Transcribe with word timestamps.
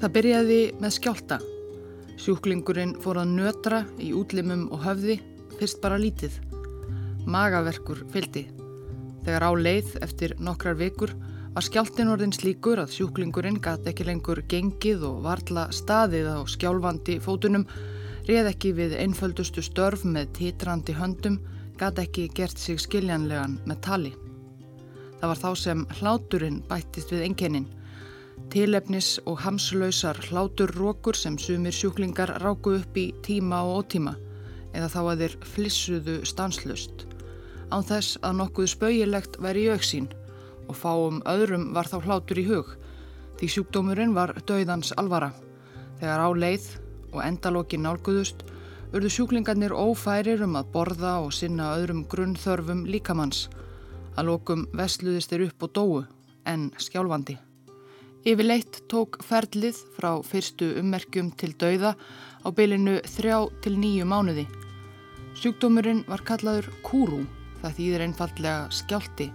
Það 0.00 0.12
byrjaði 0.14 0.60
með 0.80 0.92
skjálta. 0.96 1.36
Sjúklingurinn 2.20 2.94
fór 3.04 3.18
að 3.20 3.32
nötra 3.34 3.80
í 4.00 4.14
útlimum 4.16 4.62
og 4.72 4.80
höfði, 4.86 5.18
fyrst 5.58 5.82
bara 5.82 5.98
lítið. 6.00 6.38
Magaverkur 7.28 8.06
fyldi. 8.08 8.46
Þegar 9.26 9.44
á 9.44 9.52
leið 9.60 9.90
eftir 10.00 10.32
nokkrar 10.40 10.78
vikur 10.80 11.12
var 11.52 11.66
skjáltin 11.66 12.08
orðin 12.08 12.32
slíkur 12.32 12.80
að 12.80 12.94
sjúklingurinn 12.94 13.58
gæti 13.60 13.90
ekki 13.92 14.06
lengur 14.08 14.40
gengið 14.48 15.04
og 15.04 15.18
varla 15.26 15.66
staðið 15.68 16.30
á 16.32 16.38
skjálfandi 16.48 17.18
fótunum, 17.20 17.66
reð 18.24 18.48
ekki 18.54 18.72
við 18.78 18.94
einföldustu 19.02 19.60
störf 19.66 20.06
með 20.08 20.30
titrandi 20.38 20.94
höndum, 20.96 21.36
gæti 21.76 22.06
ekki 22.06 22.24
gert 22.40 22.56
sig 22.56 22.80
skiljanlegan 22.80 23.58
með 23.68 23.84
tali. 23.84 24.14
Það 25.20 25.28
var 25.28 25.42
þá 25.44 25.50
sem 25.66 25.84
hláturinn 26.00 26.62
bættist 26.72 27.12
við 27.12 27.26
enkennin. 27.28 27.68
Tilefnis 28.48 29.20
og 29.26 29.38
hamslausar 29.44 30.18
hláturrókur 30.30 31.14
sem 31.14 31.36
sumir 31.38 31.76
sjúklingar 31.76 32.32
ráku 32.42 32.78
upp 32.80 32.96
í 32.96 33.10
tíma 33.22 33.60
og 33.66 33.84
ótíma 33.84 34.16
eða 34.72 34.88
þá 34.90 35.00
að 35.02 35.22
þeir 35.22 35.36
flissuðu 35.52 36.16
stanslust. 36.26 37.06
Án 37.70 37.84
þess 37.86 38.18
að 38.22 38.38
nokkuð 38.40 38.72
spauilegt 38.72 39.36
væri 39.42 39.66
í 39.66 39.72
auksín 39.74 40.08
og 40.66 40.78
fáum 40.78 41.20
öðrum 41.28 41.72
var 41.74 41.90
þá 41.90 41.98
hlátur 42.06 42.40
í 42.40 42.46
hug 42.48 42.76
því 43.40 43.48
sjúkdómurinn 43.48 44.14
var 44.16 44.34
döiðans 44.44 44.92
alvara. 45.00 45.30
Þegar 46.00 46.24
á 46.24 46.28
leið 46.36 46.66
og 47.10 47.20
endalókin 47.24 47.86
nálguðust 47.86 48.44
urðu 48.92 49.12
sjúklingarnir 49.14 49.72
ófærir 49.72 50.44
um 50.44 50.58
að 50.60 50.72
borða 50.74 51.16
og 51.24 51.32
sinna 51.32 51.72
öðrum 51.78 52.04
grunnþörfum 52.10 52.84
líkamanns. 52.90 53.48
Að 54.18 54.32
lókum 54.32 54.66
vestluðist 54.76 55.32
þeir 55.32 55.46
upp 55.48 55.68
og 55.68 55.76
dóu 55.78 56.02
en 56.44 56.68
skjálfandi. 56.76 57.38
Yfirleitt 58.20 58.82
tók 58.92 59.16
ferlið 59.24 59.78
frá 59.96 60.10
fyrstu 60.20 60.66
ummerkjum 60.76 61.30
til 61.40 61.54
dauða 61.56 61.94
á 62.44 62.48
bylinu 62.52 62.98
þrjá 63.08 63.38
til 63.64 63.78
nýju 63.80 64.04
mánuði. 64.04 64.44
Sjúkdómurinn 65.40 66.02
var 66.04 66.20
kallaður 66.28 66.68
kúrú, 66.84 67.22
það 67.62 67.78
þýðir 67.78 68.04
einfallega 68.04 68.68
skjálti 68.76 69.30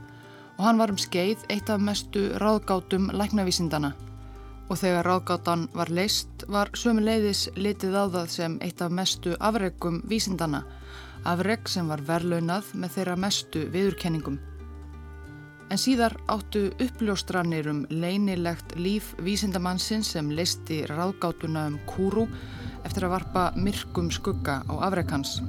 og 0.59 0.63
hann 0.67 0.77
var 0.77 0.93
um 0.93 1.01
skeið 1.01 1.47
eitt 1.49 1.73
af 1.73 1.81
mestu 1.81 2.27
ráðgátum 2.37 3.09
læknavísindana. 3.09 3.95
Og 4.69 4.77
þegar 4.77 5.09
ráðgátan 5.09 5.65
var 5.73 5.89
leist 5.89 6.45
var 6.45 6.69
sömu 6.77 7.01
leiðis 7.01 7.47
litið 7.57 7.97
á 7.97 8.05
það 8.05 8.33
sem 8.37 8.59
eitt 8.61 8.85
af 8.85 8.93
mestu 8.93 9.33
afregum 9.39 10.03
vísindana, 10.05 10.61
afreg 11.25 11.65
sem 11.65 11.89
var 11.89 12.05
verlaunað 12.05 12.69
með 12.77 12.99
þeirra 12.99 13.17
mestu 13.17 13.65
viðurkenningum. 13.73 14.37
En 15.69 15.81
síðar 15.81 16.13
áttu 16.29 16.67
uppljóstranir 16.79 17.67
um 17.71 17.85
leinilegt 17.89 18.75
líf 18.77 19.13
vísindamannsins 19.25 20.11
sem 20.13 20.29
leisti 20.31 20.83
ráðgátuna 20.89 21.65
um 21.71 21.79
kúru 21.89 22.27
eftir 22.85 23.07
að 23.07 23.15
varpa 23.17 23.45
myrkum 23.57 24.11
skugga 24.13 24.61
á 24.69 24.73
afreikans. 24.87 25.39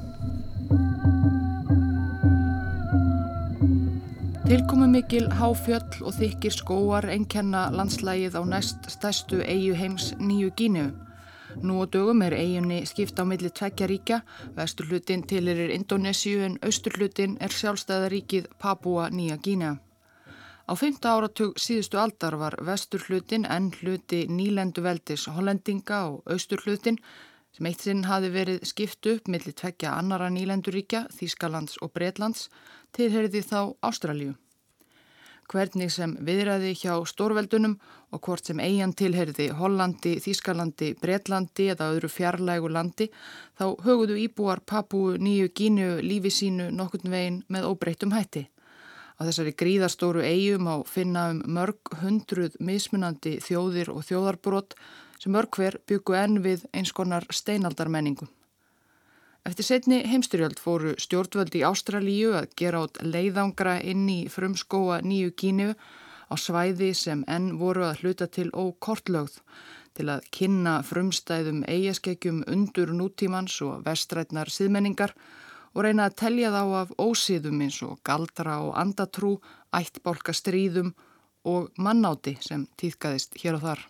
Tilkomi 4.47 4.87
mikil 4.87 5.25
háfjöll 5.35 6.05
og 6.07 6.15
þykir 6.15 6.55
skóar 6.55 7.09
einkenna 7.11 7.65
landslægið 7.75 8.37
á 8.39 8.43
næst 8.47 8.85
stærstu 8.95 9.41
eigu 9.43 9.75
heims 9.75 10.13
nýju 10.23 10.53
gínu. 10.59 10.85
Nú 11.63 11.81
á 11.83 11.85
dögum 11.91 12.23
er 12.23 12.37
eiginni 12.37 12.85
skipta 12.87 13.25
á 13.25 13.29
milli 13.29 13.51
tveggja 13.51 13.89
ríkja, 13.91 14.21
vesturlutin 14.57 15.27
til 15.27 15.49
erir 15.49 15.75
Indonésiu 15.75 16.45
en 16.47 16.61
austurlutin 16.63 17.37
er 17.41 17.51
sjálfstæðaríkið 17.51 18.47
Papua 18.59 19.11
Nýja 19.11 19.41
Gínea. 19.43 19.86
Á 20.67 20.75
fymta 20.75 21.13
áratug 21.15 21.61
síðustu 21.63 21.99
aldar 22.03 22.35
var 22.41 22.57
vestur 22.67 23.05
hlutin 23.07 23.45
en 23.47 23.69
hluti 23.79 24.25
nýlendu 24.27 24.83
veldis 24.83 25.29
hollendinga 25.31 26.01
og 26.11 26.33
austur 26.35 26.65
hlutin 26.65 26.99
sem 27.55 27.69
eitt 27.71 27.85
sinn 27.87 28.03
hafi 28.05 28.33
verið 28.35 28.65
skipt 28.67 29.07
upp 29.13 29.31
millir 29.31 29.55
tveggja 29.55 29.93
annara 29.97 30.27
nýlenduríkja, 30.29 31.07
Þískalands 31.15 31.79
og 31.81 31.93
Breitlands, 31.95 32.49
tilheriði 32.93 33.45
þá 33.47 33.61
Ástralju. 33.87 34.35
Hvernig 35.47 35.93
sem 35.95 36.17
viðræði 36.27 36.73
hjá 36.75 36.99
stórveldunum 37.07 37.79
og 38.11 38.21
hvort 38.27 38.51
sem 38.51 38.59
eigin 38.59 38.97
tilheriði 38.99 39.53
Hollandi, 39.55 40.17
Þískalandi, 40.25 40.91
Breitlandi 40.99 41.69
eða 41.77 41.93
öðru 41.95 42.11
fjarlægu 42.11 42.73
landi, 42.75 43.07
þá 43.55 43.79
höguðu 43.87 44.19
íbúar 44.27 44.65
Papúu 44.67 45.15
nýju 45.15 45.55
gínu 45.55 45.89
lífi 46.03 46.35
sínu 46.41 46.73
nokkurnvegin 46.75 47.45
með 47.47 47.71
óbreytum 47.71 48.19
hætti. 48.19 48.49
Á 49.17 49.25
þessari 49.25 49.55
gríðarstóru 49.57 50.21
eigum 50.29 50.67
á 50.69 50.77
finna 50.85 51.31
um 51.33 51.39
mörg 51.57 51.93
hundruð 52.03 52.57
mismunandi 52.61 53.39
þjóðir 53.41 53.89
og 53.95 54.03
þjóðarbrot 54.05 54.75
sem 55.23 55.33
mörg 55.33 55.57
hver 55.57 55.79
byggu 55.89 56.17
enn 56.21 56.43
við 56.45 56.67
eins 56.77 56.93
konar 56.93 57.25
steinaldarmenningu. 57.33 58.29
Eftir 59.47 59.65
setni 59.65 60.03
heimstyrjöld 60.11 60.61
fóru 60.61 60.93
stjórnvöldi 61.01 61.63
í 61.63 61.65
Ástralíu 61.65 62.35
að 62.37 62.51
gera 62.61 62.83
át 62.85 63.01
leiðangra 63.01 63.79
inn 63.81 64.05
í 64.11 64.19
frumskóa 64.29 65.01
nýju 65.07 65.33
kínu 65.39 65.71
á 65.73 66.35
svæði 66.37 66.93
sem 66.99 67.25
enn 67.31 67.55
voru 67.57 67.87
að 67.89 68.03
hluta 68.03 68.29
til 68.29 68.51
ókortlögð 68.53 69.41
til 69.97 70.11
að 70.13 70.29
kynna 70.35 70.83
frumstæðum 70.85 71.65
eigaskekkjum 71.65 72.43
undur 72.53 72.93
nútímans 72.93 73.63
og 73.65 73.87
vestrætnar 73.87 74.53
síðmenningar 74.53 75.17
og 75.17 75.46
reyna 75.85 76.07
að 76.09 76.17
telja 76.23 76.53
þá 76.55 76.63
af 76.81 76.95
ósýðum 76.97 77.61
eins 77.67 77.83
og 77.85 77.99
galdra 78.07 78.61
og 78.65 78.73
andatrú, 78.81 79.35
ættbólka 79.77 80.33
stríðum 80.33 80.95
og 81.45 81.69
mannáti 81.77 82.37
sem 82.41 82.65
týðkaðist 82.81 83.37
hér 83.43 83.59
og 83.59 83.67
þar. 83.67 83.85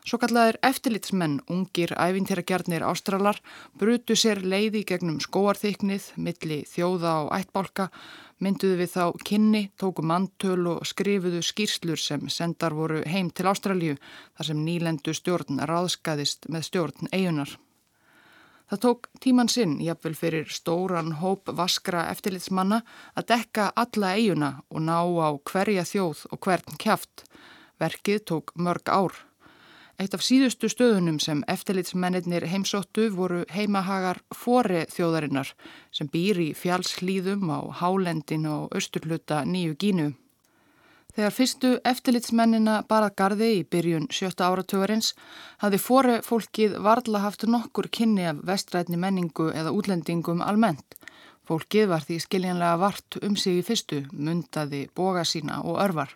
Svo 0.00 0.16
kallaðir 0.16 0.56
eftirlitsmenn, 0.64 1.42
ungir 1.52 1.92
æfintýragjarnir 1.92 2.82
ástralar, 2.88 3.36
brutu 3.76 4.16
sér 4.16 4.40
leiði 4.40 4.80
gegnum 4.88 5.20
skóarþyknið, 5.20 6.06
milli 6.16 6.62
þjóða 6.66 7.12
og 7.26 7.32
ættbólka, 7.36 7.90
mynduðu 8.40 8.80
við 8.80 8.92
þá 8.94 9.04
kynni, 9.28 9.62
tóku 9.76 10.02
mantöl 10.02 10.64
og 10.72 10.86
skrifuðu 10.88 11.44
skýrslur 11.44 12.00
sem 12.00 12.28
sendar 12.32 12.74
voru 12.74 13.04
heim 13.04 13.28
til 13.30 13.50
Ástralju 13.52 13.98
þar 14.00 14.48
sem 14.48 14.64
nýlendu 14.64 15.14
stjórn 15.14 15.60
ráðskaðist 15.68 16.48
með 16.48 16.70
stjórn 16.70 17.12
eigunar. 17.12 17.58
Það 18.70 18.78
tók 18.84 19.06
tíman 19.18 19.48
sinn, 19.50 19.80
jafnvel 19.82 20.14
fyrir 20.14 20.50
stóran 20.54 21.16
hóp 21.18 21.48
vaskra 21.58 22.04
eftirlitsmanna, 22.12 22.84
að 23.18 23.26
dekka 23.32 23.64
alla 23.74 24.12
eiguna 24.14 24.50
og 24.70 24.84
ná 24.86 25.00
á 25.02 25.30
hverja 25.50 25.82
þjóð 25.82 26.22
og 26.30 26.38
hvern 26.46 26.78
kæft. 26.78 27.24
Verkið 27.82 28.22
tók 28.30 28.54
mörg 28.54 28.86
ár. 28.86 29.18
Eitt 29.98 30.14
af 30.14 30.22
síðustu 30.22 30.70
stöðunum 30.70 31.18
sem 31.18 31.42
eftirlitsmennir 31.50 32.46
heimsóttu 32.46 33.10
voru 33.10 33.42
heimahagar 33.50 34.22
fóri 34.30 34.86
þjóðarinnar 34.86 35.50
sem 35.90 36.06
býr 36.06 36.38
í 36.38 36.48
fjálslýðum 36.54 37.50
á 37.50 37.60
hálendin 37.82 38.46
og 38.46 38.70
austurluta 38.70 39.42
nýju 39.42 39.74
gínu. 39.82 40.12
Þegar 41.10 41.34
fyrstu 41.34 41.70
eftirlitsmennina 41.90 42.76
barað 42.90 43.16
gardi 43.18 43.48
í 43.56 43.62
byrjun 43.66 44.06
sjötta 44.14 44.46
áratögarins 44.46 45.14
hafði 45.62 45.80
fóri 45.82 46.16
fólkið 46.22 46.76
varðla 46.86 47.24
haft 47.24 47.46
nokkur 47.50 47.88
kynni 47.90 48.28
af 48.30 48.44
vestrætni 48.46 49.00
menningu 49.00 49.48
eða 49.50 49.74
útlendingum 49.74 50.44
almennt. 50.46 50.94
Fólkið 51.50 51.88
var 51.90 52.06
því 52.06 52.20
skiljanlega 52.22 52.78
vart 52.78 53.18
um 53.26 53.34
sig 53.34 53.58
í 53.58 53.66
fyrstu, 53.66 54.04
mundaði 54.12 54.84
boga 54.94 55.24
sína 55.26 55.58
og 55.66 55.80
örvar. 55.82 56.14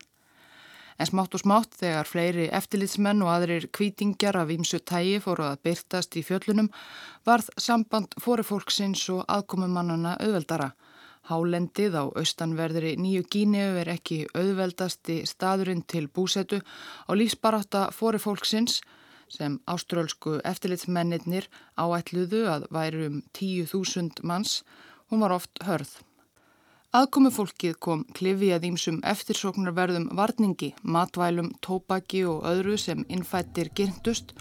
En 0.94 1.10
smátt 1.10 1.34
og 1.34 1.42
smátt 1.42 1.74
þegar 1.80 2.06
fleiri 2.06 2.46
eftirlitsmenn 2.54 3.22
og 3.26 3.32
aðrir 3.32 3.66
kvítingjar 3.74 4.38
af 4.38 4.52
ímsu 4.54 4.78
tægi 4.78 5.18
fóru 5.24 5.48
að 5.48 5.62
byrtast 5.66 6.14
í 6.14 6.22
fjöllunum 6.22 6.70
varð 7.26 7.50
samband 7.58 8.14
fóri 8.22 8.46
fólksins 8.46 9.02
og 9.10 9.24
aðkomumannana 9.26 10.14
auðveldara. 10.22 10.70
Hálendið 11.24 11.94
á 11.96 12.04
austanverðri 12.04 12.94
nýju 13.00 13.24
Gíneu 13.32 13.78
er 13.80 13.88
ekki 13.94 14.24
auðveldasti 14.36 15.22
staðurinn 15.28 15.84
til 15.88 16.04
búsetu 16.12 16.60
á 17.08 17.10
lífsbaráta 17.16 17.86
fóri 17.96 18.20
fólksins 18.20 18.82
sem 19.32 19.56
áströlsku 19.64 20.38
eftirlitsmennir 20.44 21.48
áætluðu 21.80 22.42
að 22.50 22.66
væri 22.74 23.06
um 23.08 23.22
10.000 23.32 24.20
manns, 24.22 24.62
hún 25.08 25.24
var 25.24 25.32
oft 25.32 25.64
hörð. 25.64 25.96
Aðkomi 26.94 27.32
fólkið 27.34 27.78
kom 27.82 28.04
klifi 28.14 28.52
að 28.54 28.68
ímsum 28.68 29.00
eftirsóknarverðum 29.02 30.12
varningi, 30.14 30.74
matvælum, 30.82 31.50
tópaki 31.64 32.22
og 32.30 32.44
öðru 32.46 32.76
sem 32.78 33.02
innfættir 33.08 33.72
gyrndust 33.74 34.36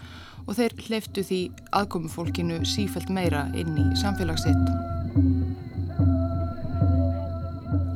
og 0.46 0.54
þeir 0.60 0.76
hleyftu 0.86 1.26
því 1.26 1.40
aðkomi 1.74 2.12
fólkinu 2.12 2.60
sífælt 2.68 3.10
meira 3.10 3.48
inn 3.58 3.74
í 3.74 3.90
samfélagsitt. 3.98 5.53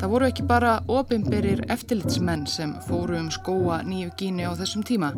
Það 0.08 0.14
voru 0.14 0.26
ekki 0.30 0.44
bara 0.48 0.70
ofinberir 0.88 1.60
eftirlitsmenn 1.68 2.46
sem 2.48 2.70
fóru 2.86 3.18
um 3.18 3.26
skóa 3.28 3.82
nýju 3.84 4.14
gíni 4.16 4.46
á 4.48 4.56
þessum 4.56 4.80
tíma. 4.80 5.10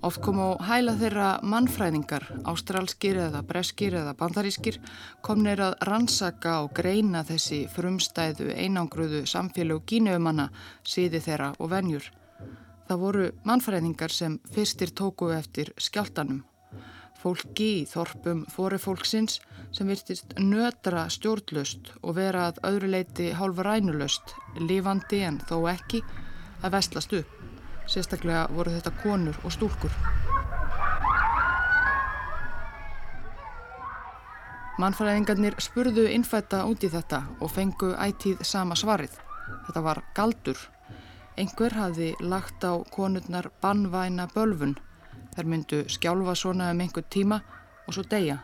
Oft 0.00 0.22
kom 0.24 0.40
á 0.40 0.56
hæla 0.64 0.94
þeirra 0.96 1.26
mannfræðingar, 1.44 2.24
ástralskir 2.48 3.20
eða 3.20 3.42
breskir 3.44 3.98
eða 4.00 4.14
bandarískir, 4.16 4.78
komnir 5.20 5.60
að 5.60 5.76
rannsaka 5.84 6.54
og 6.64 6.72
greina 6.72 7.20
þessi 7.20 7.66
frumstæðu 7.68 8.48
einangruðu 8.56 9.26
samfélag 9.28 9.84
gíniumanna, 9.84 10.48
síði 10.88 11.20
þeirra 11.20 11.52
og 11.60 11.74
venjur. 11.74 12.08
Það 12.88 13.04
voru 13.04 13.30
mannfræðingar 13.44 14.16
sem 14.22 14.40
fyrstir 14.56 14.96
tóku 14.96 15.34
eftir 15.36 15.74
skjáltanum. 15.76 16.46
Fólki 17.20 17.72
í 17.82 17.88
þorpum 17.92 18.46
fórifólksins 18.48 19.42
sem 19.72 19.86
virtist 19.86 20.34
nötra 20.38 21.06
stjórnlust 21.10 21.92
og 22.02 22.16
vera 22.18 22.48
að 22.50 22.60
öðru 22.70 22.90
leiti 22.90 23.30
hálfa 23.36 23.66
rænulust, 23.66 24.34
lifandi 24.58 25.22
en 25.26 25.38
þó 25.46 25.68
ekki, 25.70 26.02
að 26.62 26.74
vestlast 26.76 27.14
upp. 27.20 27.36
Sérstaklega 27.90 28.46
voru 28.54 28.74
þetta 28.74 28.92
konur 29.02 29.38
og 29.44 29.54
stúlkur. 29.54 29.94
Mannfræðingarnir 34.80 35.58
spurðu 35.60 36.06
innfætta 36.08 36.62
út 36.64 36.84
í 36.86 36.88
þetta 36.88 37.24
og 37.40 37.50
fengu 37.52 37.90
ætíð 38.00 38.44
sama 38.48 38.78
svarið. 38.78 39.18
Þetta 39.66 39.82
var 39.84 40.02
galdur. 40.16 40.60
Einhver 41.36 41.74
hafði 41.76 42.14
lagt 42.20 42.64
á 42.64 42.80
konurnar 42.94 43.50
bannvæna 43.60 44.28
bölfun. 44.34 44.78
Þær 45.34 45.50
myndu 45.52 45.82
skjálfa 45.88 46.36
svona 46.38 46.70
um 46.72 46.80
einhver 46.80 47.04
tíma 47.12 47.42
og 47.86 47.96
svo 47.96 48.06
deyja. 48.08 48.38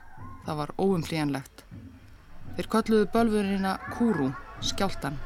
Það 0.47 0.59
var 0.63 0.75
óumflíjanlegt. 0.79 1.65
Þeir 2.57 2.69
kolluðu 2.73 3.07
bölfunina 3.13 3.77
kúru, 3.97 4.31
skjáltan. 4.63 5.19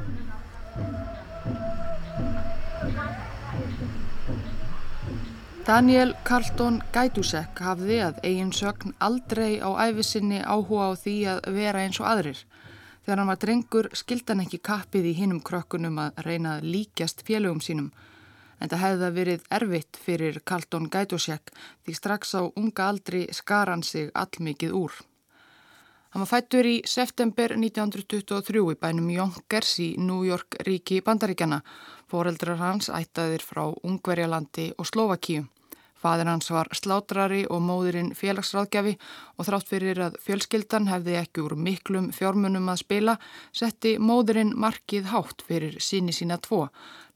Daniel 5.66 6.14
Carlton 6.26 6.80
Gætusek 6.90 7.60
hafði 7.62 8.00
að 8.02 8.16
eigin 8.26 8.48
sögn 8.56 8.94
aldrei 8.98 9.60
á 9.60 9.70
æfisinni 9.84 10.40
áhuga 10.40 10.88
á 10.88 10.92
því 10.98 11.14
að 11.34 11.44
vera 11.54 11.82
eins 11.84 12.00
og 12.00 12.08
aðrir. 12.10 12.40
Þegar 13.04 13.20
hann 13.20 13.30
var 13.30 13.40
drengur 13.44 13.88
skildan 14.00 14.40
ekki 14.42 14.58
kappið 14.66 15.10
í 15.12 15.12
hinnum 15.20 15.42
krökkunum 15.46 16.00
að 16.02 16.24
reyna 16.26 16.56
að 16.56 16.66
líkjast 16.72 17.22
félögum 17.28 17.60
sínum. 17.62 17.92
En 18.58 18.72
það 18.72 18.82
hefði 18.86 19.12
verið 19.20 19.46
erfitt 19.60 20.00
fyrir 20.00 20.40
Carlton 20.42 20.88
Gætusek 20.90 21.54
því 21.84 21.96
strax 22.00 22.34
á 22.34 22.42
unga 22.50 22.88
aldri 22.88 23.22
skar 23.30 23.70
hann 23.70 23.86
sig 23.86 24.10
allmikið 24.10 24.74
úr. 24.80 24.98
Hann 26.10 26.24
var 26.24 26.26
fættur 26.26 26.66
í 26.66 26.78
september 26.90 27.52
1923 27.54 28.64
í 28.72 28.76
bænum 28.82 29.10
Yonkers 29.14 29.76
í 29.78 29.92
New 30.02 30.24
York 30.26 30.56
ríki 30.66 30.98
Bandaríkjana. 31.06 31.60
Fóreldrar 32.10 32.58
hans 32.58 32.88
ættaðir 32.90 33.44
frá 33.46 33.68
Ungverjalandi 33.86 34.72
og 34.74 34.88
Slovakíu. 34.90 35.44
Fadir 36.00 36.26
hans 36.26 36.50
var 36.50 36.66
slátrari 36.74 37.44
og 37.46 37.62
móðurinn 37.62 38.10
félagsráðgjafi 38.18 38.96
og 39.36 39.46
þrátt 39.46 39.70
fyrir 39.70 40.02
að 40.08 40.18
fjölskyldan 40.24 40.90
hefði 40.90 41.14
ekki 41.20 41.44
úr 41.44 41.54
miklum 41.54 42.10
fjármunum 42.16 42.66
að 42.72 42.82
spila, 42.82 43.16
setti 43.52 43.94
móðurinn 44.02 44.56
markið 44.58 45.12
hátt 45.12 45.46
fyrir 45.46 45.78
síni 45.78 46.16
sína 46.16 46.40
tvo. 46.42 46.64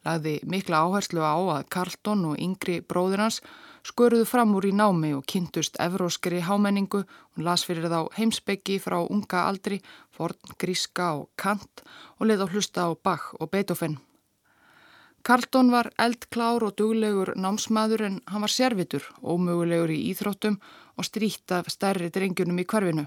Lagði 0.07 0.37
mikla 0.47 0.85
áherslu 0.87 1.25
á 1.25 1.35
að 1.35 1.67
Karlton 1.73 2.29
og 2.31 2.39
yngri 2.39 2.79
bróður 2.85 3.27
hans 3.27 3.43
sköruðu 3.85 4.25
fram 4.29 4.55
úr 4.57 4.71
í 4.71 4.73
námi 4.73 5.13
og 5.17 5.27
kynntust 5.29 5.77
evróskri 5.83 6.41
hámenningu. 6.45 7.05
Hún 7.35 7.45
las 7.45 7.67
fyrir 7.69 7.91
þá 7.93 8.09
heimsbyggi 8.17 8.81
frá 8.81 8.99
unga 9.05 9.45
aldri, 9.49 9.83
forn, 10.11 10.39
gríska 10.59 11.13
og 11.21 11.29
kant 11.37 11.85
og 12.19 12.29
leið 12.29 12.45
á 12.45 12.47
hlusta 12.49 12.89
á 12.89 12.91
Bach 12.97 13.35
og 13.39 13.53
Beethoven. 13.53 13.99
Karlton 15.25 15.71
var 15.73 15.89
eldklár 15.97 16.65
og 16.67 16.75
duglegur 16.77 17.31
námsmaður 17.37 18.03
en 18.09 18.17
hann 18.29 18.45
var 18.45 18.53
servitur, 18.53 19.05
ómögulegur 19.25 19.93
í 19.93 20.03
íþróttum 20.13 20.59
og 20.97 21.07
stríkt 21.09 21.53
af 21.57 21.71
stærri 21.73 22.11
drengjunum 22.13 22.61
í 22.61 22.67
kvarfinu. 22.69 23.07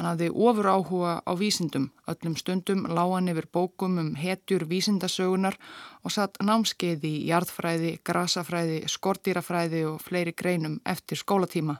Hann 0.00 0.14
hafði 0.14 0.30
ofur 0.32 0.64
áhuga 0.64 1.10
á 1.28 1.32
vísindum, 1.36 1.90
öllum 2.08 2.32
stundum 2.40 2.86
lágan 2.88 3.26
yfir 3.28 3.44
bókum 3.52 3.98
um 4.00 4.06
hetjur 4.16 4.62
vísindasögunar 4.64 5.58
og 6.00 6.14
satt 6.14 6.38
námskeið 6.40 7.02
í 7.04 7.10
jarðfræði, 7.28 7.90
grasafræði, 8.00 8.78
skortýrafræði 8.88 9.82
og 9.90 9.98
fleiri 10.00 10.32
greinum 10.32 10.78
eftir 10.88 11.20
skólatíma. 11.20 11.74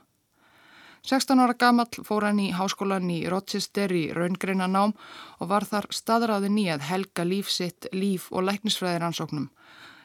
16 1.01 1.41
ára 1.41 1.55
gamall 1.57 2.05
fór 2.05 2.27
hann 2.27 2.43
í 2.43 2.51
háskólan 2.53 3.09
í 3.09 3.23
Rochester 3.25 3.89
í 3.89 4.03
raungreina 4.13 4.69
nám 4.69 4.93
og 5.39 5.49
var 5.49 5.65
þar 5.65 5.89
staðráðin 5.89 6.61
í 6.61 6.67
að 6.69 6.85
helga 6.91 7.25
lífsitt, 7.25 7.89
líf 7.89 8.29
og 8.29 8.45
læknisfræðiransóknum. 8.51 9.49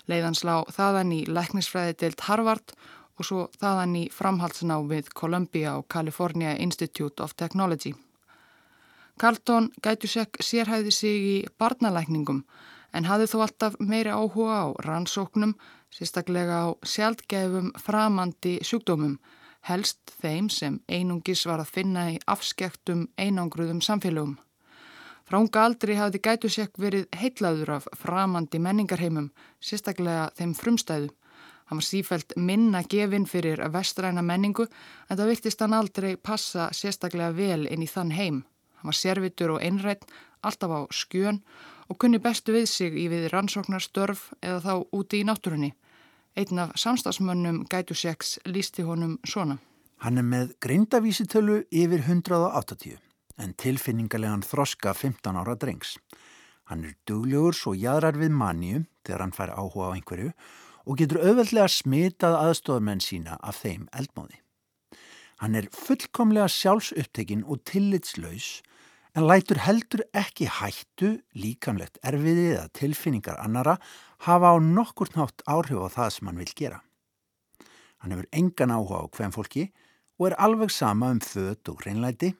Leiðans 0.08 0.40
lá 0.40 0.64
þaðan 0.72 1.12
í 1.12 1.20
læknisfræði 1.28 1.98
deilt 2.00 2.24
Harvard 2.30 2.72
og 3.20 3.28
svo 3.28 3.44
þaðan 3.60 4.00
í 4.00 4.08
framhaldsná 4.08 4.80
við 4.88 5.12
Columbia 5.12 5.76
og 5.76 5.84
California 5.92 6.56
Institute 6.56 7.20
of 7.20 7.36
Technology. 7.36 7.92
Carlton 9.16 9.70
Gætusek 9.80 10.36
sérhæði 10.44 10.90
sig 10.92 11.20
í 11.24 11.36
barnalækningum 11.58 12.42
en 12.92 13.06
hafði 13.08 13.28
þó 13.32 13.36
alltaf 13.44 13.76
meiri 13.80 14.12
áhuga 14.12 14.56
á 14.60 14.66
rannsóknum, 14.84 15.54
sérstaklega 15.88 16.58
á 16.68 16.76
sjaldgæfum 16.84 17.70
framandi 17.80 18.58
sjúkdómum 18.60 19.14
helst 19.68 20.12
þeim 20.20 20.50
sem 20.52 20.80
einungis 20.88 21.46
var 21.48 21.62
að 21.62 21.72
finna 21.78 22.02
í 22.12 22.18
afskektum 22.28 23.06
einangruðum 23.16 23.80
samfélögum. 23.80 24.36
Frá 25.26 25.38
unga 25.40 25.62
aldri 25.64 25.96
hafði 25.98 26.20
Gætusek 26.22 26.76
verið 26.78 27.06
heitlaður 27.16 27.72
af 27.78 27.86
framandi 27.98 28.60
menningarheimum, 28.62 29.30
sérstaklega 29.58 30.28
þeim 30.36 30.52
frumstæðu. 30.54 31.08
Hann 31.66 31.80
var 31.80 31.86
sífælt 31.88 32.36
minna 32.36 32.84
gefinn 32.86 33.24
fyrir 33.26 33.64
vestræna 33.74 34.22
menningu 34.22 34.68
en 34.68 35.16
það 35.16 35.32
virtist 35.32 35.64
hann 35.64 35.74
aldrei 35.74 36.12
passa 36.16 36.68
sérstaklega 36.76 37.32
vel 37.34 37.64
inn 37.66 37.82
í 37.82 37.90
þann 37.90 38.12
heim. 38.14 38.44
Var 38.86 38.96
servitur 38.96 39.56
og 39.56 39.62
einrætt, 39.62 40.06
alltaf 40.46 40.70
á 40.70 40.80
skjön 40.94 41.42
og 41.90 41.98
kunni 41.98 42.18
bestu 42.22 42.54
við 42.54 42.68
sig 42.70 42.94
í 42.94 43.06
við 43.10 43.28
rannsóknarstörf 43.32 44.30
eða 44.42 44.60
þá 44.62 44.72
úti 44.94 45.22
í 45.22 45.26
náttúrunni. 45.26 45.72
Einn 46.36 46.60
af 46.60 46.74
samstagsmönnum 46.76 47.64
Gætuseks 47.70 48.38
lísti 48.46 48.84
honum 48.84 49.18
svona. 49.24 49.58
Hann 50.04 50.18
er 50.20 50.26
með 50.26 50.52
greindavísitölu 50.60 51.62
yfir 51.72 52.02
180 52.04 52.98
en 53.40 53.54
tilfinningarlegan 53.56 54.44
þroska 54.44 54.92
15 54.94 55.36
ára 55.40 55.56
drengs. 55.56 55.96
Hann 56.68 56.84
er 56.84 56.96
duglegur 57.08 57.54
svo 57.54 57.74
jæðrar 57.76 58.18
við 58.18 58.32
manniu 58.34 58.84
þegar 59.06 59.24
hann 59.24 59.36
fær 59.36 59.54
áhuga 59.54 59.92
á 59.92 59.94
einhverju 59.96 60.32
og 60.86 60.98
getur 61.00 61.22
auðveldlega 61.22 61.68
smitað 61.70 62.38
aðstofamenn 62.40 63.02
sína 63.02 63.38
af 63.40 63.62
þeim 63.62 63.86
eldmóði. 63.96 64.40
Hann 65.42 65.56
er 65.58 65.68
fullkomlega 65.72 66.48
sjálfsupptekinn 66.48 67.44
og 67.44 67.62
tillitslaus 67.68 68.62
en 69.16 69.24
lætur 69.24 69.62
heldur 69.64 70.02
ekki 70.12 70.46
hættu, 70.58 71.16
líkamlegt 71.32 71.96
erfiði 72.04 72.50
eða 72.52 72.68
tilfinningar 72.76 73.40
annara 73.40 73.78
hafa 74.26 74.52
á 74.52 74.56
nokkur 74.60 75.14
nátt 75.16 75.44
áhrif 75.48 75.80
á 75.80 75.88
það 75.96 76.10
sem 76.12 76.28
hann 76.28 76.42
vil 76.42 76.52
gera. 76.52 76.80
Hann 78.04 78.12
hefur 78.12 78.28
engan 78.36 78.74
áhuga 78.76 79.00
á 79.00 79.04
hvem 79.16 79.32
fólki 79.32 79.64
og 80.20 80.28
er 80.28 80.36
alveg 80.36 80.70
sama 80.72 81.10
um 81.14 81.20
född 81.24 81.72
og 81.72 81.80
hreinlæti, 81.80 82.34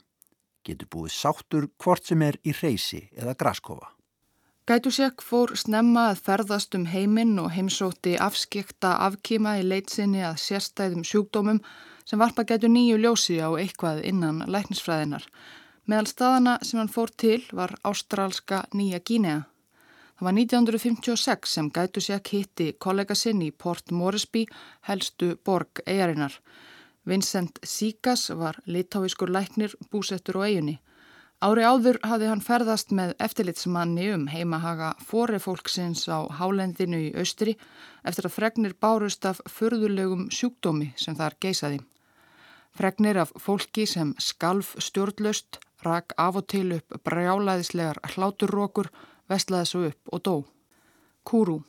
getur 0.64 0.92
búið 0.92 1.16
sáttur 1.16 1.68
hvort 1.80 2.04
sem 2.04 2.23
er 2.23 2.37
í 2.45 2.52
reysi 2.52 3.06
eða 3.16 3.37
graskofa. 3.40 3.92
Gætusek 4.66 5.23
fór 5.23 5.54
snemma 5.56 6.09
að 6.11 6.25
ferðast 6.26 6.75
um 6.75 6.88
heiminn 6.90 7.38
og 7.38 7.52
heimsóti 7.54 8.16
afskekta 8.21 8.97
afkíma 9.06 9.61
í 9.61 9.62
leitsinni 9.64 10.25
að 10.26 10.40
sérstæðum 10.42 11.06
sjúkdómum 11.06 11.62
sem 12.04 12.18
varpa 12.18 12.42
gætu 12.45 12.68
nýju 12.68 12.99
ljósi 12.99 13.38
á 13.38 13.49
eitthvað 13.54 14.02
innan 14.11 14.42
læknisfræðinar 14.50 15.25
Meðal 15.87 16.09
staðana 16.11 16.52
sem 16.66 16.81
hann 16.81 16.88
fór 16.90 17.12
til 17.14 17.45
var 17.55 17.76
ástrálska 17.87 18.64
Nýja 18.75 18.99
Gínea. 19.07 19.45
Það 20.19 20.26
var 20.26 20.35
1956 20.35 21.52
sem 21.55 21.69
Gætusjak 21.71 22.31
hitti 22.33 22.73
kollega 22.83 23.14
sinn 23.14 23.45
í 23.45 23.52
Port 23.52 23.93
Moresby, 23.95 24.47
helstu 24.88 25.37
borg 25.47 25.85
eigarinnar. 25.87 26.35
Vincent 27.07 27.61
Sikas 27.62 28.33
var 28.35 28.59
litáiskur 28.66 29.31
læknir 29.31 29.76
búsettur 29.93 30.40
á 30.43 30.50
eiginni. 30.50 30.81
Ári 31.38 31.62
áður 31.62 32.00
hafði 32.02 32.33
hann 32.33 32.43
ferðast 32.43 32.90
með 32.90 33.12
eftirlitsmanni 33.23 34.09
um 34.16 34.25
heimahaga 34.33 34.95
forefólksins 35.07 36.09
á 36.11 36.26
hálendinu 36.40 36.99
í 36.99 37.12
austri 37.14 37.55
eftir 38.02 38.26
að 38.26 38.35
fregnir 38.40 38.75
bárust 38.75 39.28
af 39.28 39.38
förðulegum 39.47 40.26
sjúkdómi 40.35 40.95
sem 40.99 41.14
þar 41.14 41.38
geysaði. 41.38 41.78
Fregnir 42.75 43.23
af 43.23 43.31
fólki 43.38 43.87
sem 43.87 44.16
skalf 44.19 44.75
stjórnlaust 44.83 45.61
rak 45.87 46.12
af 46.21 46.40
og 46.43 46.47
til 46.50 46.75
upp 46.76 46.99
brjálaðislegar 47.07 48.02
hláturrókur, 48.12 48.90
vestlaði 49.31 49.71
svo 49.71 49.87
upp 49.88 50.12
og 50.12 50.23
dó. 50.26 50.37
Kúrú. 51.26 51.62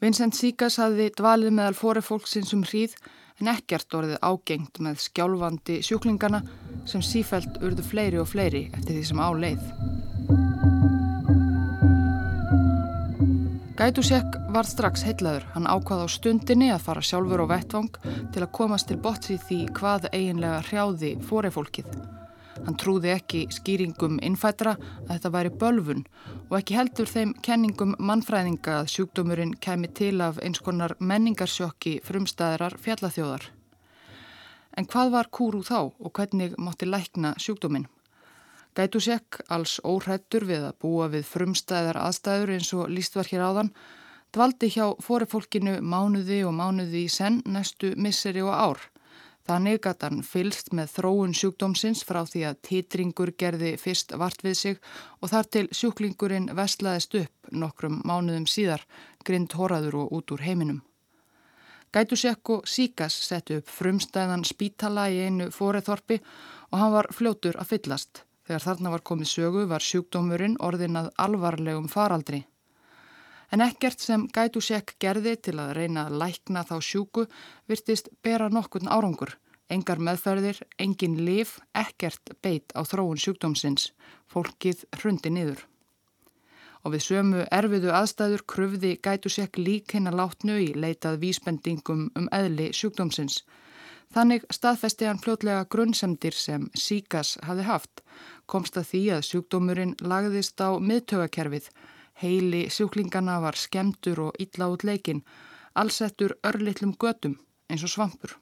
Vincent 0.00 0.36
Sigas 0.38 0.78
hafði 0.78 1.08
dvalið 1.18 1.54
meðal 1.56 1.74
fóri 1.74 2.02
fólksins 2.06 2.52
um 2.54 2.62
hríð 2.66 2.94
en 3.40 3.50
ekkert 3.50 3.94
orðið 3.98 4.20
ágengt 4.22 4.78
með 4.82 5.00
skjálfandi 5.06 5.80
sjúklingana 5.86 6.42
sem 6.86 7.02
sífælt 7.02 7.58
urðu 7.62 7.86
fleiri 7.86 8.20
og 8.22 8.30
fleiri 8.30 8.68
eftir 8.72 8.94
því 8.94 9.04
sem 9.10 9.22
á 9.22 9.28
leið. 9.44 9.64
Gætusek 13.78 14.38
var 14.50 14.66
strax 14.66 15.04
heitlaður. 15.06 15.44
Hann 15.54 15.68
ákvað 15.70 16.00
á 16.02 16.06
stundinni 16.10 16.72
að 16.74 16.82
fara 16.82 17.02
sjálfur 17.04 17.44
á 17.46 17.50
vettvang 17.52 17.92
til 18.34 18.42
að 18.42 18.54
komast 18.58 18.90
til 18.90 18.98
botts 19.02 19.30
í 19.30 19.36
því 19.38 19.58
hvað 19.78 20.08
eiginlega 20.10 20.64
hrjáði 20.66 21.12
fórefólkið. 21.28 21.92
Hann 22.66 22.78
trúði 22.80 23.12
ekki 23.14 23.44
skýringum 23.54 24.18
innfætra 24.24 24.74
að 24.78 25.10
þetta 25.12 25.34
væri 25.34 25.52
bölfun 25.60 26.02
og 26.48 26.56
ekki 26.58 26.78
heldur 26.78 27.10
þeim 27.10 27.34
kenningum 27.44 27.94
mannfræðinga 27.98 28.80
að 28.80 28.90
sjúkdómurinn 28.94 29.54
kemi 29.64 29.90
til 30.00 30.16
af 30.24 30.40
eins 30.44 30.62
konar 30.64 30.96
menningarsjokki 30.98 31.98
frumstæðrar 32.06 32.78
fjallathjóðar. 32.82 33.46
En 34.78 34.86
hvað 34.86 35.14
var 35.14 35.30
kúru 35.34 35.62
þá 35.66 35.78
og 35.90 36.10
hvernig 36.14 36.58
mátti 36.58 36.86
lækna 36.86 37.34
sjúkdóminn? 37.40 37.88
Gætusek, 38.78 39.40
alls 39.50 39.80
óhrættur 39.82 40.44
við 40.46 40.68
að 40.68 40.76
búa 40.84 41.08
við 41.10 41.24
frumstæðar 41.26 41.98
aðstæður 41.98 42.52
eins 42.54 42.68
og 42.76 42.92
líst 42.94 43.16
var 43.18 43.26
hér 43.26 43.42
áðan, 43.42 43.72
dvaldi 44.30 44.68
hjá 44.70 44.92
forefólkinu 45.02 45.80
mánuði 45.82 46.44
og 46.46 46.54
mánuði 46.54 47.02
í 47.08 47.10
senn 47.10 47.40
næstu 47.42 47.96
misseri 47.98 48.44
og 48.44 48.54
ár. 48.54 48.84
Þannig 49.48 49.86
að 49.88 50.02
hann 50.04 50.18
fylst 50.28 50.74
með 50.76 50.90
þróun 50.92 51.32
sjúkdómsins 51.32 52.02
frá 52.04 52.18
því 52.28 52.42
að 52.50 52.58
titringur 52.68 53.30
gerði 53.40 53.70
fyrst 53.80 54.12
vart 54.20 54.42
við 54.44 54.58
sig 54.60 54.80
og 55.22 55.30
þar 55.32 55.48
til 55.56 55.62
sjúklingurinn 55.72 56.50
vestlaðist 56.58 57.16
upp 57.16 57.48
nokkrum 57.62 58.02
mánuðum 58.04 58.44
síðar, 58.44 58.84
grind 59.24 59.56
horaður 59.56 60.02
og 60.02 60.12
út 60.18 60.36
úr 60.36 60.44
heiminum. 60.44 60.82
Gætusekko 61.96 62.60
Síkas 62.68 63.16
setti 63.24 63.56
upp 63.62 63.72
frumstæðan 63.72 64.44
spítala 64.44 65.06
í 65.08 65.22
einu 65.24 65.48
fóreþorpi 65.48 66.20
og 66.68 66.76
hann 66.82 66.92
var 66.92 67.08
fljótur 67.16 67.56
að 67.56 67.72
fyllast. 67.72 68.24
Þegar 68.44 68.66
þarna 68.66 68.92
var 68.92 69.06
komið 69.08 69.32
sögu 69.32 69.64
var 69.72 69.84
sjúkdómurinn 69.84 70.60
orðin 70.60 71.00
að 71.00 71.08
alvarlegum 71.24 71.88
faraldri. 71.88 72.44
En 73.48 73.64
ekkert 73.64 74.02
sem 74.04 74.26
Gætusek 74.28 74.96
gerði 75.00 75.34
til 75.40 75.56
að 75.62 75.74
reyna 75.78 76.06
að 76.08 76.18
lækna 76.22 76.64
þá 76.68 76.74
sjúku 76.84 77.24
virtist 77.70 78.10
bera 78.22 78.50
nokkurn 78.52 78.90
árangur. 78.92 79.38
Engar 79.72 80.00
meðferðir, 80.00 80.60
engin 80.80 81.16
lif, 81.24 81.58
ekkert 81.76 82.34
beit 82.44 82.72
á 82.76 82.84
þróun 82.88 83.20
sjúkdómsins. 83.20 83.90
Fólkið 84.28 84.84
hrundi 85.00 85.32
niður. 85.32 85.64
Og 86.84 86.94
við 86.94 87.04
sömu 87.04 87.44
erfiðu 87.52 87.92
aðstæður 87.92 88.44
kröfði 88.48 88.94
Gætusek 89.04 89.58
lík 89.60 89.96
hennar 89.96 90.16
látnu 90.16 90.60
í 90.62 90.68
leitað 90.76 91.18
vísbendingum 91.24 92.06
um 92.16 92.28
eðli 92.32 92.70
sjúkdómsins. 92.76 93.42
Þannig 94.14 94.46
staðfesti 94.52 95.08
hann 95.08 95.20
fljótlega 95.20 95.66
grunnsemdir 95.68 96.36
sem 96.36 96.70
Síkas 96.72 97.36
hafi 97.44 97.64
haft. 97.68 98.00
Komst 98.48 98.76
að 98.80 98.88
því 98.92 99.02
að 99.16 99.26
sjúkdómurinn 99.28 99.96
lagðist 100.00 100.60
á 100.64 100.80
miðtögakerfið 100.80 101.68
Heili 102.22 102.66
sjúklingana 102.70 103.38
var 103.40 103.54
skemtur 103.54 104.20
og 104.20 104.38
illa 104.42 104.66
út 104.72 104.82
leikin, 104.82 105.20
allsettur 105.74 106.34
örlittlum 106.42 106.96
götum 106.98 107.36
eins 107.70 107.84
og 107.86 107.92
svampur. 107.92 108.32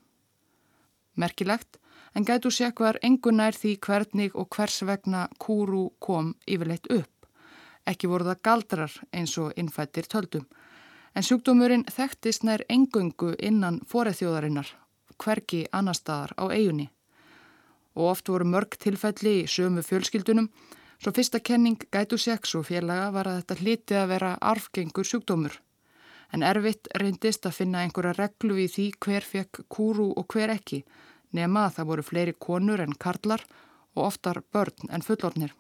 Merkilegt, 1.16 1.76
en 2.14 2.25
gætu 2.25 2.49
sék 2.49 2.80
var 2.80 2.97
engunær 3.04 3.52
því 3.52 3.75
hvernig 3.87 4.33
og 4.35 4.49
hvers 4.56 4.80
vegna 4.88 5.26
kúru 5.38 5.90
kom 6.00 6.33
yfirleitt 6.49 6.88
upp. 6.88 7.28
Ekki 7.87 8.09
voru 8.09 8.25
það 8.30 8.42
galdrar 8.49 8.97
eins 9.12 9.37
og 9.38 9.52
innfættir 9.61 10.09
töldum. 10.09 10.47
En 11.14 11.25
sjúkdómurinn 11.25 11.85
þekktist 11.92 12.45
nær 12.45 12.64
engungu 12.73 13.35
innan 13.38 13.83
foreþjóðarinnar, 13.92 14.73
hverki 15.21 15.66
annar 15.73 15.97
staðar 15.97 16.33
á 16.40 16.45
eigunni. 16.49 16.88
Og 17.97 18.11
oft 18.12 18.28
voru 18.28 18.49
mörg 18.49 18.76
tilfelli 18.80 19.42
í 19.42 19.47
sömu 19.49 19.85
fjölskyldunum 19.85 20.50
Svo 20.98 21.12
fyrsta 21.12 21.40
kenning 21.40 21.82
gætu 21.92 22.18
sex 22.18 22.54
og 22.56 22.66
félaga 22.70 23.10
var 23.12 23.28
að 23.28 23.38
þetta 23.40 23.56
hliti 23.60 23.96
að 24.00 24.08
vera 24.14 24.30
arfgengur 24.40 25.04
sjúkdómur. 25.04 25.58
En 26.32 26.42
erfitt 26.42 26.88
reyndist 26.98 27.46
að 27.46 27.58
finna 27.60 27.84
einhverja 27.84 28.16
reglu 28.16 28.56
í 28.64 28.66
því 28.72 28.86
hver 29.04 29.26
fekk 29.26 29.62
kúru 29.68 30.08
og 30.16 30.26
hver 30.32 30.54
ekki, 30.56 30.82
nema 31.36 31.66
að 31.66 31.76
það 31.76 31.88
voru 31.90 32.06
fleiri 32.08 32.34
konur 32.46 32.82
en 32.82 32.96
karlar 32.98 33.44
og 33.94 34.08
oftar 34.08 34.42
börn 34.52 34.90
en 34.90 35.04
fullornir. 35.04 35.52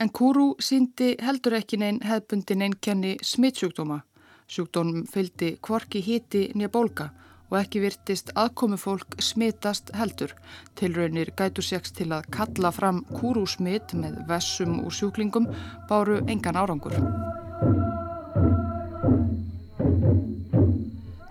En 0.00 0.10
kúru 0.10 0.54
síndi 0.62 1.14
heldur 1.22 1.58
ekki 1.58 1.78
neinn 1.78 2.02
hefbundin 2.06 2.62
einnkenni 2.62 3.16
smittsjúkdóma. 3.22 4.00
Sjúkdónum 4.48 5.04
fylgdi 5.06 5.56
kvorki 5.62 6.00
híti 6.00 6.48
nýja 6.54 6.72
bólka 6.72 7.10
og 7.48 7.58
ekki 7.60 7.82
virtist 7.82 8.32
aðkomi 8.36 8.78
fólk 8.80 9.16
smitast 9.22 9.92
heldur. 9.96 10.34
Tilraunir 10.78 11.32
gætu 11.38 11.64
sex 11.64 11.92
til 11.96 12.10
að 12.12 12.28
kalla 12.34 12.72
fram 12.74 13.04
kúrúsmit 13.14 13.94
með 13.96 14.20
vessum 14.28 14.80
úr 14.84 14.94
sjúklingum 14.94 15.48
báru 15.88 16.20
engan 16.26 16.60
árangur. 16.60 16.96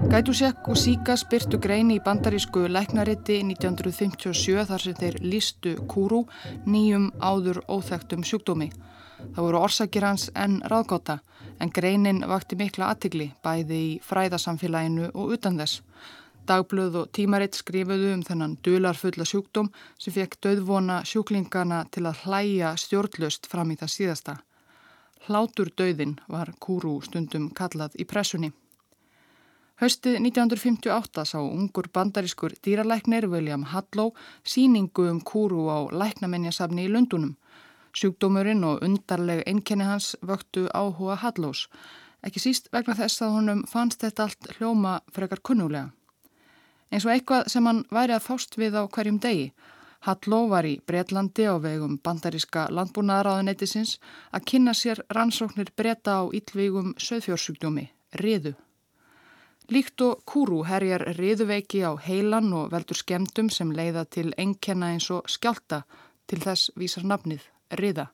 Gætusek 0.07 0.69
og 0.71 0.77
Síka 0.79 1.17
spyrtu 1.19 1.59
greini 1.61 1.97
í 1.97 2.03
bandarísku 2.03 2.63
læknariti 2.71 3.41
1957 3.43 4.63
þar 4.69 4.81
sem 4.81 4.95
þeir 4.95 5.17
lístu 5.21 5.73
kúrú 5.91 6.23
nýjum 6.65 7.09
áður 7.19 7.59
óþægtum 7.67 8.23
sjúkdómi. 8.25 8.71
Það 9.35 9.43
voru 9.43 9.59
orsakir 9.59 10.05
hans 10.07 10.29
en 10.33 10.61
ráðgáta 10.63 11.19
en 11.59 11.71
greinin 11.73 12.23
vakti 12.29 12.57
mikla 12.59 12.91
aðtigli 12.93 13.31
bæði 13.43 13.79
í 13.87 13.91
fræðasamfélaginu 14.05 15.11
og 15.13 15.33
utan 15.37 15.59
þess. 15.59 15.81
Dagblöð 16.47 17.01
og 17.01 17.09
tímaritt 17.11 17.57
skrifuðu 17.59 18.13
um 18.15 18.21
þennan 18.23 18.53
dularfulla 18.63 19.25
sjúkdóm 19.27 19.67
sem 19.99 20.15
fekk 20.15 20.37
döðvona 20.45 21.01
sjúklingana 21.03 21.81
til 21.91 22.05
að 22.07 22.21
hlæja 22.23 22.75
stjórnlöst 22.79 23.49
fram 23.51 23.73
í 23.73 23.79
það 23.81 23.93
síðasta. 23.95 24.37
Hlátur 25.27 25.73
döðin 25.75 26.15
var 26.31 26.53
kúru 26.63 27.01
stundum 27.03 27.49
kallað 27.51 27.99
í 27.99 28.07
pressunni. 28.07 28.53
Höstið 29.77 30.15
1958 30.23 31.25
sá 31.29 31.37
ungur 31.37 31.85
bandarískur 31.93 32.55
dýralæknir 32.65 33.27
William 33.29 33.67
Hadlow 33.73 34.15
síningu 34.41 35.09
um 35.11 35.19
kúru 35.21 35.67
á 35.69 35.85
læknamenjasafni 35.91 36.87
í 36.87 36.93
Lundunum. 36.93 37.35
Sjúkdómurinn 37.95 38.63
og 38.67 38.83
undarleg 38.85 39.43
einkenni 39.47 39.85
hans 39.87 40.15
vöktu 40.21 40.67
áhuga 40.73 41.15
Hallós, 41.21 41.67
ekki 42.25 42.41
síst 42.43 42.67
vegna 42.73 42.95
þess 42.97 43.23
að 43.23 43.33
honum 43.37 43.63
fannst 43.69 44.03
þetta 44.03 44.27
allt 44.27 44.51
hljóma 44.57 44.99
frekar 45.15 45.41
kunnulega. 45.43 45.91
Eins 46.91 47.05
og 47.05 47.13
eitthvað 47.13 47.49
sem 47.51 47.65
hann 47.67 47.83
væri 47.91 48.15
að 48.15 48.27
fást 48.27 48.55
við 48.59 48.77
á 48.79 48.83
hverjum 48.87 49.19
degi. 49.23 49.49
Halló 50.07 50.43
var 50.51 50.67
í 50.69 50.77
Breitlandi 50.87 51.47
á 51.49 51.55
vegum 51.59 51.97
bandaríska 52.03 52.67
landbúnaðaráðuneytisins 52.71 53.97
að 54.31 54.45
kynna 54.51 54.75
sér 54.77 55.01
rannsóknir 55.17 55.73
breyta 55.75 56.21
á 56.21 56.23
yllvígum 56.29 56.93
söðfjórsjúkdómi, 57.01 57.89
riðu. 58.21 58.53
Líkt 59.73 59.99
og 60.05 60.23
kúru 60.23 60.61
herjar 60.63 61.03
riðuveiki 61.17 61.83
á 61.83 61.91
heilan 61.99 62.53
og 62.55 62.71
veldur 62.71 62.95
skemdum 62.95 63.49
sem 63.51 63.73
leiða 63.75 64.05
til 64.05 64.31
enkenna 64.37 64.93
eins 64.93 65.09
og 65.11 65.27
skjálta 65.27 65.83
til 66.27 66.39
þess 66.45 66.71
vísar 66.79 67.03
nafnið 67.03 67.43
riða. 67.71 68.07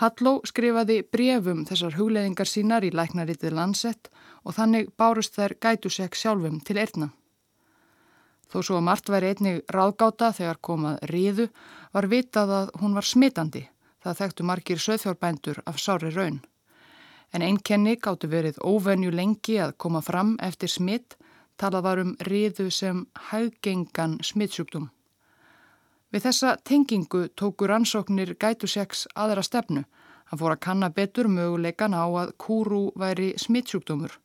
Halló 0.00 0.38
skrifaði 0.48 1.02
brefum 1.12 1.66
þessar 1.68 1.96
hugleðingar 1.98 2.48
sínar 2.48 2.84
í 2.86 2.92
læknaritið 2.94 3.52
landsett 3.52 4.08
og 4.44 4.54
þannig 4.56 4.92
bárust 4.96 5.34
þær 5.36 5.56
gætusek 5.60 6.16
sjálfum 6.16 6.60
til 6.64 6.78
erna. 6.80 7.10
Þó 8.50 8.62
svo 8.66 8.78
að 8.80 8.86
margt 8.86 9.10
væri 9.12 9.30
einnig 9.30 9.58
ráðgáta 9.70 10.32
þegar 10.34 10.58
komað 10.66 11.02
riðu 11.10 11.46
var 11.92 12.08
vitað 12.10 12.54
að 12.56 12.72
hún 12.80 12.96
var 12.96 13.06
smitandi. 13.06 13.66
Það 14.00 14.16
þekktu 14.20 14.46
margir 14.48 14.80
söðfjórbændur 14.80 15.60
af 15.68 15.78
sári 15.78 16.10
raun. 16.14 16.40
En 17.30 17.44
einkenni 17.46 17.98
gáttu 18.00 18.30
verið 18.32 18.58
óvenju 18.64 19.12
lengi 19.14 19.58
að 19.62 19.76
koma 19.76 20.00
fram 20.02 20.32
eftir 20.42 20.72
smitt, 20.72 21.18
talað 21.60 21.84
var 21.86 22.00
um 22.02 22.16
riðu 22.26 22.70
sem 22.72 23.04
hæggengan 23.28 24.18
smittsjúkdum. 24.24 24.88
Við 26.10 26.24
þessa 26.26 26.56
tengingu 26.66 27.28
tóku 27.38 27.68
rannsóknir 27.70 28.34
gætuseks 28.34 29.06
aðra 29.14 29.44
stefnu. 29.46 29.84
Hann 30.30 30.38
fór 30.38 30.54
að 30.56 30.62
kanna 30.66 30.90
betur 30.90 31.28
möguleikan 31.30 31.94
á 31.94 32.06
að 32.06 32.34
kúru 32.38 32.90
væri 32.98 33.32
smittsjúkdómur 33.38 34.18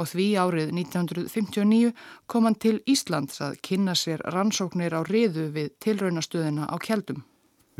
og 0.00 0.08
því 0.08 0.26
árið 0.40 0.70
1959 0.72 1.90
kom 2.30 2.46
hann 2.48 2.56
til 2.56 2.78
Íslands 2.88 3.40
að 3.44 3.58
kynna 3.66 3.96
sér 3.98 4.22
rannsóknir 4.32 4.94
á 4.96 5.04
riðu 5.04 5.50
við 5.52 5.74
tilraunastöðina 5.82 6.70
á 6.70 6.76
kjeldum. 6.80 7.24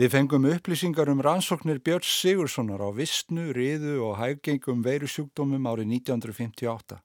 Við 0.00 0.12
fengum 0.14 0.48
upplýsingar 0.48 1.10
um 1.12 1.20
rannsóknir 1.24 1.80
Björns 1.84 2.10
Sigurssonar 2.20 2.80
á 2.80 2.88
vissnu, 2.92 3.50
riðu 3.56 4.00
og 4.04 4.18
hæggengum 4.20 4.84
veirusjúkdómum 4.84 5.68
árið 5.68 5.94
1958. 6.00 7.00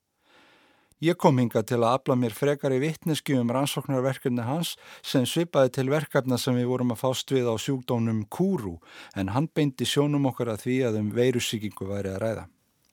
Ég 1.03 1.17
kom 1.19 1.35
hinga 1.41 1.59
til 1.67 1.81
að 1.81 1.97
afla 1.97 2.15
mér 2.15 2.31
frekar 2.31 2.71
í 2.71 2.77
vittneski 2.79 3.35
um 3.35 3.49
rannsóknarverkefni 3.51 4.45
hans 4.47 4.77
sem 5.03 5.25
svipaði 5.27 5.73
til 5.75 5.89
verkefna 5.91 6.37
sem 6.39 6.55
við 6.55 6.69
vorum 6.69 6.93
að 6.95 7.01
fást 7.01 7.33
við 7.35 7.49
á 7.51 7.55
sjúkdónum 7.59 8.21
Kúru 8.31 8.77
en 9.19 9.33
hann 9.35 9.49
beindi 9.51 9.83
sjónum 9.83 10.29
okkar 10.31 10.53
að 10.53 10.63
því 10.63 10.77
að 10.87 10.99
um 11.01 11.09
veirusíkingu 11.17 11.89
væri 11.89 12.13
að 12.13 12.21
ræða. 12.23 12.45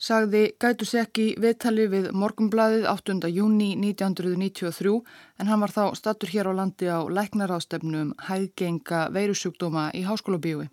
Sagði 0.02 0.42
Gætusekki 0.58 1.28
viðtali 1.38 1.86
við 1.86 2.10
Morgumbladið 2.10 2.88
8. 2.90 3.30
júni 3.30 3.70
1993 3.78 4.98
en 5.38 5.46
hann 5.52 5.62
var 5.62 5.70
þá 5.70 5.94
stattur 5.94 6.34
hér 6.34 6.50
á 6.50 6.58
landi 6.58 6.90
á 6.90 7.06
læknaráðstefnu 7.06 8.00
um 8.08 8.14
hæggenga 8.26 9.12
veirusjúkdóma 9.14 9.92
í 9.94 10.02
háskóla 10.02 10.42
bíu. 10.42 10.66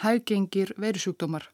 Hæggengir 0.00 0.72
veirusjúkdómar 0.80 1.44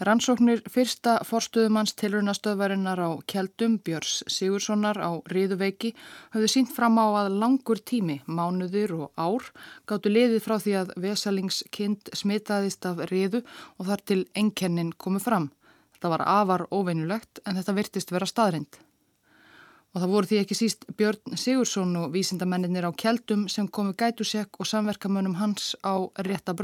Rannsóknir 0.00 0.62
fyrsta 0.72 1.18
forstuðumanns 1.28 1.92
tilrunastöðvarinnar 2.00 3.02
á 3.04 3.20
Kjeldum 3.28 3.74
Björns 3.84 4.22
Sigurssonar 4.32 4.96
á 4.96 5.20
Ríðuveiki 5.28 5.90
höfðu 6.32 6.48
sínt 6.48 6.72
fram 6.72 6.96
á 6.96 7.04
að 7.20 7.36
langur 7.42 7.82
tími, 7.84 8.22
mánuður 8.24 8.94
og 8.96 9.20
ár 9.20 9.50
gáttu 9.84 10.08
liðið 10.08 10.40
frá 10.46 10.56
því 10.56 10.74
að 10.80 10.94
vesalingskind 11.04 12.14
smitaðist 12.16 12.88
af 12.88 13.04
Ríðu 13.12 13.42
og 13.76 13.90
þar 13.90 14.06
til 14.08 14.20
enkennin 14.32 14.96
komu 14.96 15.20
fram. 15.20 15.50
Þetta 15.92 16.14
var 16.16 16.24
afar 16.32 16.64
óveinulegt 16.72 17.44
en 17.44 17.60
þetta 17.60 17.76
virtist 17.76 18.16
vera 18.16 18.32
staðrind. 18.32 18.80
Og 19.92 20.00
það 20.00 20.12
voru 20.16 20.30
því 20.32 20.44
ekki 20.46 20.62
síst 20.62 20.88
Björn 20.96 21.36
Sigursson 21.36 21.92
og 22.00 22.14
vísindamennir 22.16 22.88
á 22.88 22.92
Kjeldum 22.96 23.50
sem 23.52 23.68
komu 23.68 23.92
gætusekk 23.92 24.62
og 24.64 24.72
samverkamönnum 24.72 25.36
hans 25.42 25.74
á 25.84 26.08
rétta 26.24 26.56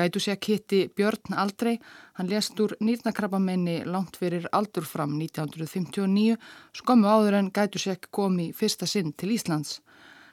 braut. 0.00 0.10
Gætusek 0.10 0.44
hitti 0.48 0.88
Björn 0.96 1.34
aldrei, 1.36 1.78
hann 2.14 2.28
lést 2.28 2.58
úr 2.60 2.76
nýrnakrabbamenni 2.80 3.84
langt 3.84 4.16
fyrir 4.16 4.48
aldur 4.52 4.84
fram 4.84 5.18
1959, 5.18 6.36
skömmu 6.72 7.06
áður 7.06 7.38
en 7.38 7.50
Gætusek 7.50 8.10
kom 8.10 8.38
í 8.38 8.52
fyrsta 8.52 8.86
sinn 8.86 9.12
til 9.12 9.30
Íslands. 9.36 9.80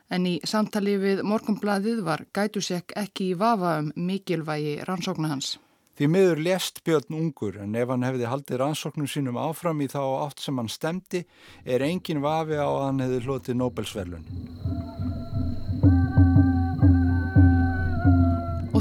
En 0.09 0.25
í 0.25 0.39
samtali 0.43 0.97
við 0.97 1.23
Morgonbladið 1.23 2.01
var 2.03 2.25
Gætusek 2.33 2.93
ekki 2.95 3.33
í 3.33 3.37
vafa 3.37 3.79
um 3.81 3.91
mikilvægi 3.95 4.83
rannsóknu 4.87 5.27
hans. 5.27 5.57
Því 5.97 6.07
miður 6.07 6.39
lést 6.45 6.83
Björn 6.85 7.17
ungur 7.17 7.57
en 7.57 7.75
ef 7.75 7.89
hann 7.89 8.05
hefði 8.05 8.29
haldið 8.29 8.61
rannsóknum 8.61 9.07
sínum 9.09 9.37
áfram 9.37 9.81
í 9.81 9.89
þá 9.89 10.01
átt 10.27 10.39
sem 10.39 10.57
hann 10.57 10.69
stemdi 10.69 11.25
er 11.65 11.81
engin 11.81 12.21
vafi 12.21 12.55
á 12.55 12.69
að 12.69 12.83
hann 12.85 13.03
hefði 13.03 13.23
hlotið 13.25 13.59
Nobelsverlun. 13.63 15.06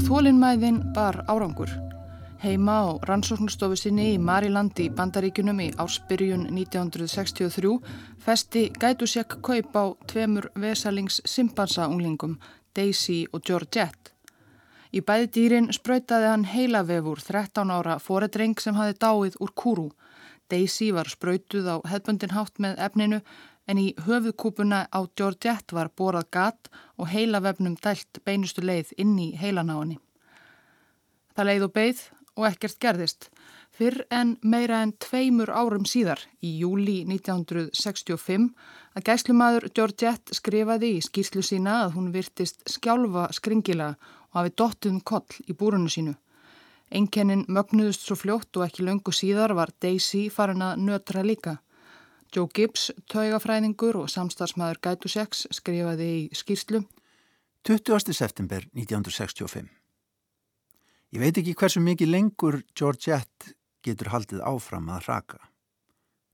Þólinnmæðin 0.07 0.77
bar 0.95 1.17
árangur. 1.27 1.67
Heima 2.39 2.75
á 2.79 2.87
rannsóknarstofu 3.09 3.75
sinni 3.75 4.13
í 4.13 4.19
Marilandi 4.23 4.85
í 4.87 4.93
Bandaríkunum 4.95 5.57
í 5.59 5.65
áspyrjun 5.83 6.45
1963 6.47 7.73
festi 8.23 8.61
Gætusek 8.79 9.35
kaup 9.43 9.75
á 9.75 9.85
tveimur 10.07 10.47
vesalings 10.55 11.19
simpansaunglingum, 11.27 12.37
Daisy 12.71 13.25
og 13.33 13.43
Georgette. 13.43 14.13
Í 14.95 15.03
bæði 15.03 15.27
dýrin 15.35 15.67
spröytaði 15.75 16.31
hann 16.31 16.47
heilavefur 16.53 17.19
13 17.19 17.75
ára 17.75 17.99
foredreng 17.99 18.55
sem 18.63 18.79
hafi 18.79 18.95
dáið 18.95 19.35
úr 19.43 19.51
kúru. 19.59 19.89
Daisy 20.47 20.93
var 20.95 21.11
spröytuð 21.11 21.67
á 21.67 21.75
hefbundin 21.91 22.31
hátt 22.31 22.63
með 22.63 22.79
efninu 22.79 23.19
en 23.67 23.79
í 23.81 23.87
höfuðkúpuna 24.07 24.87
á 24.89 24.99
Georgette 25.19 25.75
var 25.75 25.91
borað 25.95 26.29
gat 26.31 26.69
og 26.97 27.11
heilavefnum 27.11 27.75
dælt 27.83 28.21
beinustu 28.25 28.63
leið 28.63 28.93
inn 28.97 29.17
í 29.19 29.33
heilanáni. 29.39 29.99
Það 31.35 31.49
leið 31.51 31.65
og 31.67 31.73
beigð 31.75 32.03
og 32.37 32.45
ekkert 32.51 32.79
gerðist. 32.81 33.29
Fyrr 33.77 34.05
en 34.09 34.37
meira 34.41 34.79
en 34.81 34.93
tveimur 34.97 35.51
árum 35.53 35.85
síðar, 35.85 36.21
í 36.41 36.55
júli 36.61 37.03
1965, 37.05 38.47
að 38.97 39.05
gæslumadur 39.05 39.67
Georgette 39.69 40.33
skrifaði 40.33 40.95
í 40.97 41.03
skýrslu 41.05 41.43
sína 41.45 41.83
að 41.83 41.97
hún 41.97 42.07
virtist 42.15 42.63
skjálfa 42.65 43.27
skringila 43.37 43.91
og 44.31 44.39
hafi 44.39 44.55
dottum 44.57 44.97
koll 45.01 45.43
í 45.45 45.53
búrunu 45.53 45.91
sínu. 45.93 46.15
Enkennin 46.89 47.45
mögnuðust 47.51 48.07
svo 48.07 48.15
fljótt 48.15 48.57
og 48.57 48.65
ekki 48.65 48.85
löngu 48.87 49.13
síðar 49.13 49.53
var 49.53 49.73
Daisy 49.83 50.29
farin 50.33 50.63
að 50.63 50.85
nötra 50.87 51.21
líka. 51.25 51.57
Joe 52.35 52.49
Gibbs, 52.51 52.89
taugafræðingur 53.07 53.95
og 54.01 54.09
samstagsmaður 54.11 54.81
Gætuseks 54.83 55.45
skrifaði 55.55 56.07
í 56.11 56.23
skýrslu 56.35 56.81
20. 57.63 58.11
september 58.11 58.65
1965 58.75 59.69
Ég 61.15 61.21
veit 61.23 61.37
ekki 61.39 61.53
hversu 61.55 61.79
mikið 61.79 62.11
lengur 62.11 62.57
Georgette 62.75 63.53
getur 63.79 64.11
haldið 64.11 64.41
áfram 64.43 64.89
að 64.91 65.05
raka. 65.07 65.39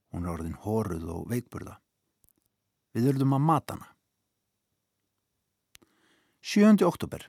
Hún 0.10 0.26
er 0.26 0.32
orðin 0.34 0.58
hóruð 0.64 1.06
og 1.14 1.28
veikburða. 1.30 1.76
Við 2.98 3.12
urðum 3.12 3.36
að 3.38 3.46
mata 3.52 3.76
hana. 3.78 3.92
7. 6.42 6.82
oktober 6.90 7.28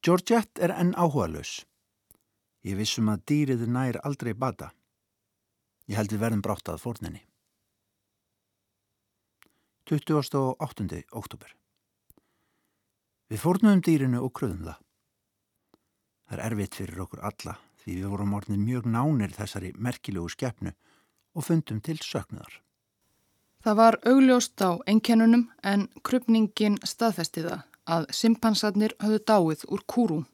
Georgette 0.00 0.64
er 0.64 0.72
enn 0.72 0.96
áhuga 0.96 1.28
laus. 1.34 1.52
Ég 2.64 2.80
vissum 2.80 3.12
að 3.12 3.26
dýrið 3.28 3.68
nær 3.68 4.00
aldrei 4.08 4.32
bata. 4.32 4.72
Ég 5.90 5.98
held 5.98 6.12
við 6.14 6.22
verðum 6.24 6.42
brátt 6.44 6.68
að 6.72 6.80
fórninni. 6.80 7.20
28. 9.84 10.40
oktober 11.12 11.50
Við 13.28 13.40
fórnum 13.40 13.82
dýrinu 13.84 14.22
og 14.24 14.32
kröðum 14.36 14.64
það. 14.64 14.80
Það 16.24 16.38
er 16.38 16.44
erfitt 16.46 16.78
fyrir 16.78 17.04
okkur 17.04 17.24
alla 17.28 17.58
því 17.84 17.96
við 17.98 18.10
vorum 18.14 18.36
orðin 18.38 18.64
mjög 18.64 18.86
nánir 18.88 19.34
þessari 19.36 19.74
merkilegu 19.76 20.30
skeppnu 20.32 20.72
og 21.34 21.44
fundum 21.44 21.82
til 21.84 21.98
söknuðar. 22.00 22.60
Það 23.64 23.76
var 23.80 23.98
augljóst 24.08 24.60
á 24.64 24.80
einkennunum 24.88 25.46
en 25.64 25.86
krupningin 26.04 26.78
staðfestiða 26.84 27.62
að 27.84 28.08
simpansarnir 28.16 28.96
höfðu 29.00 29.20
dáið 29.28 29.66
úr 29.68 29.84
kúrúm. 29.88 30.24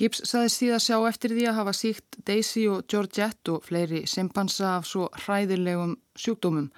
Gibbs 0.00 0.22
saði 0.24 0.50
síðan 0.52 0.82
sjá 0.82 0.96
eftir 1.08 1.34
því 1.36 1.46
að 1.50 1.58
hafa 1.60 1.72
síkt 1.76 2.18
Daisy 2.26 2.66
og 2.72 2.86
Georgette 2.88 3.52
og 3.52 3.64
fleiri 3.66 4.06
simpansa 4.08 4.78
af 4.78 4.88
svo 4.88 5.08
hræðilegum 5.24 5.98
sjúkdómum 6.16 6.70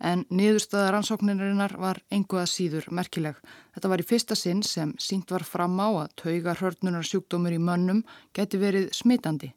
en 0.00 0.24
niðurstaða 0.28 0.90
rannsóknirinnar 0.94 1.76
var 1.80 2.00
enguða 2.12 2.46
síður 2.50 2.88
merkileg. 2.92 3.36
Þetta 3.74 3.90
var 3.92 4.02
í 4.02 4.06
fyrsta 4.06 4.36
sinn 4.36 4.62
sem 4.66 4.94
sínt 5.00 5.30
var 5.32 5.44
fram 5.44 5.78
á 5.80 5.88
að 6.04 6.16
tauga 6.22 6.56
hörnunar 6.60 7.06
sjúkdómur 7.06 7.56
í 7.56 7.60
mönnum 7.60 8.02
geti 8.36 8.60
verið 8.60 8.90
smitandi. 8.96 9.52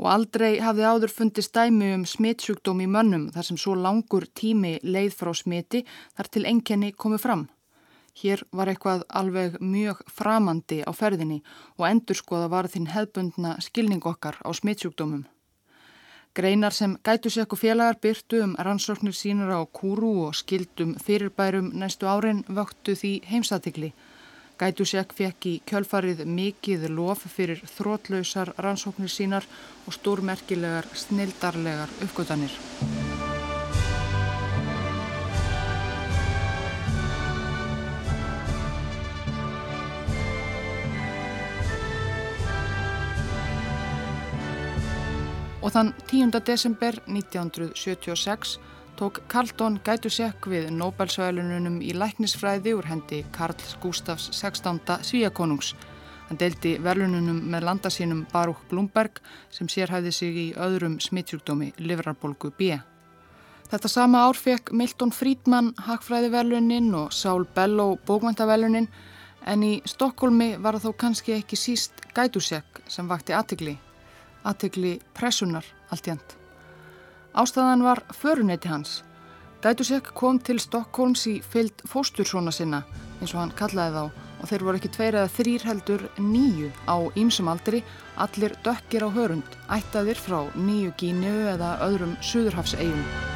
Og 0.00 0.08
aldrei 0.08 0.58
hafði 0.64 0.86
áður 0.88 1.12
fundist 1.14 1.54
dæmi 1.54 1.92
um 1.94 2.06
smitsjúkdóm 2.08 2.80
í 2.82 2.90
mönnum 2.90 3.28
þar 3.34 3.48
sem 3.50 3.58
svo 3.60 3.76
langur 3.78 4.26
tími 4.26 4.78
leið 4.82 5.18
frá 5.18 5.34
smiti 5.36 5.84
þar 6.16 6.30
til 6.32 6.46
enkenni 6.48 6.92
komið 6.96 7.26
fram. 7.26 7.44
Hér 8.12 8.42
var 8.52 8.68
eitthvað 8.68 9.04
alveg 9.08 9.54
mjög 9.60 10.02
framandi 10.12 10.82
á 10.84 10.92
ferðinni 10.92 11.40
og 11.78 11.86
endurskoða 11.88 12.50
var 12.52 12.68
þinn 12.68 12.90
hefbundna 12.92 13.54
skilning 13.64 14.04
okkar 14.04 14.36
á 14.44 14.52
smittsjúkdómum. 14.52 15.24
Greinar 16.36 16.72
sem 16.72 16.96
gætusekku 17.04 17.56
félagar 17.60 17.98
byrtu 18.00 18.42
um 18.44 18.54
rannsóknir 18.56 19.16
sínur 19.16 19.52
á 19.52 19.60
kúru 19.78 20.12
og 20.26 20.36
skildum 20.36 20.94
fyrirbærum 20.96 21.72
næstu 21.76 22.08
árin 22.08 22.44
vöktu 22.48 22.96
því 22.96 23.12
heimsatikli. 23.28 23.92
Gætusekk 24.60 25.12
fekk 25.18 25.48
í 25.48 25.54
kjölfarið 25.68 26.24
mikið 26.28 26.88
lof 26.96 27.24
fyrir 27.36 27.60
þrótlausar 27.74 28.54
rannsóknir 28.64 29.12
sínar 29.12 29.48
og 29.86 29.96
stórmerkilegar 29.96 30.88
snildarlegar 31.04 31.92
uppgötanir. 32.04 32.56
Og 45.62 45.70
þann 45.70 45.92
10. 46.10 46.32
desember 46.42 46.96
1976 47.06 48.56
tók 48.98 49.20
Carlton 49.30 49.76
Gætusek 49.86 50.48
við 50.50 50.72
Nobelsvælununum 50.74 51.76
í 51.86 51.92
læknisfræði 51.94 52.72
úr 52.74 52.88
hendi 52.90 53.20
Karl 53.30 53.54
Gustafs 53.82 54.32
16. 54.34 54.80
Svíakonungs. 55.06 55.76
Hann 56.26 56.40
deldi 56.40 56.72
verlununum 56.82 57.38
með 57.52 57.68
landasínum 57.68 58.24
Baruch 58.32 58.64
Blumberg 58.70 59.20
sem 59.54 59.70
sérhæði 59.70 60.12
sig 60.12 60.40
í 60.42 60.48
öðrum 60.58 60.98
smittsjúkdómi 60.98 61.70
livrarbolgu 61.78 62.50
B. 62.58 62.80
Þetta 63.70 63.88
sama 63.88 64.26
ár 64.26 64.34
fekk 64.34 64.74
Milton 64.74 65.14
Friedman 65.14 65.70
Hagfræðiverlunin 65.86 66.90
og 67.04 67.14
Saul 67.14 67.46
Bellow 67.54 68.00
bókvæntaverlunin 68.06 68.90
en 69.46 69.62
í 69.62 69.72
Stokkólmi 69.86 70.56
var 70.58 70.82
þó 70.82 70.90
kannski 70.90 71.38
ekki 71.38 71.56
síst 71.56 72.02
Gætusek 72.18 72.82
sem 72.90 73.06
vakti 73.06 73.38
aðtikli 73.38 73.78
aðtegli 74.44 74.98
pressunar 75.16 75.66
allt 75.90 76.06
jænt. 76.06 76.36
Ástæðan 77.32 77.84
var 77.86 78.02
föruneyti 78.12 78.68
hans. 78.68 79.00
Gætusek 79.62 80.10
kom 80.18 80.40
til 80.42 80.58
Stokkólms 80.58 81.24
í 81.30 81.38
fyllt 81.40 81.84
fóstursóna 81.88 82.52
sinna 82.52 82.82
eins 83.22 83.32
og 83.34 83.44
hann 83.44 83.56
kallaði 83.56 83.94
þá 83.94 84.30
og 84.42 84.48
þeir 84.50 84.64
voru 84.66 84.80
ekki 84.80 84.92
tveir 84.96 85.18
eða 85.20 85.34
þrýr 85.36 85.66
heldur 85.68 86.06
nýju 86.18 86.70
á 86.90 86.96
ímsum 87.14 87.50
aldri, 87.52 87.84
allir 88.18 88.56
dökkir 88.66 89.06
á 89.06 89.08
hörund, 89.14 89.58
ættaðir 89.70 90.18
frá 90.18 90.40
nýju 90.58 90.96
gínu 90.98 91.36
eða 91.54 91.76
öðrum 91.86 92.18
suðurhafsegjum. 92.32 93.31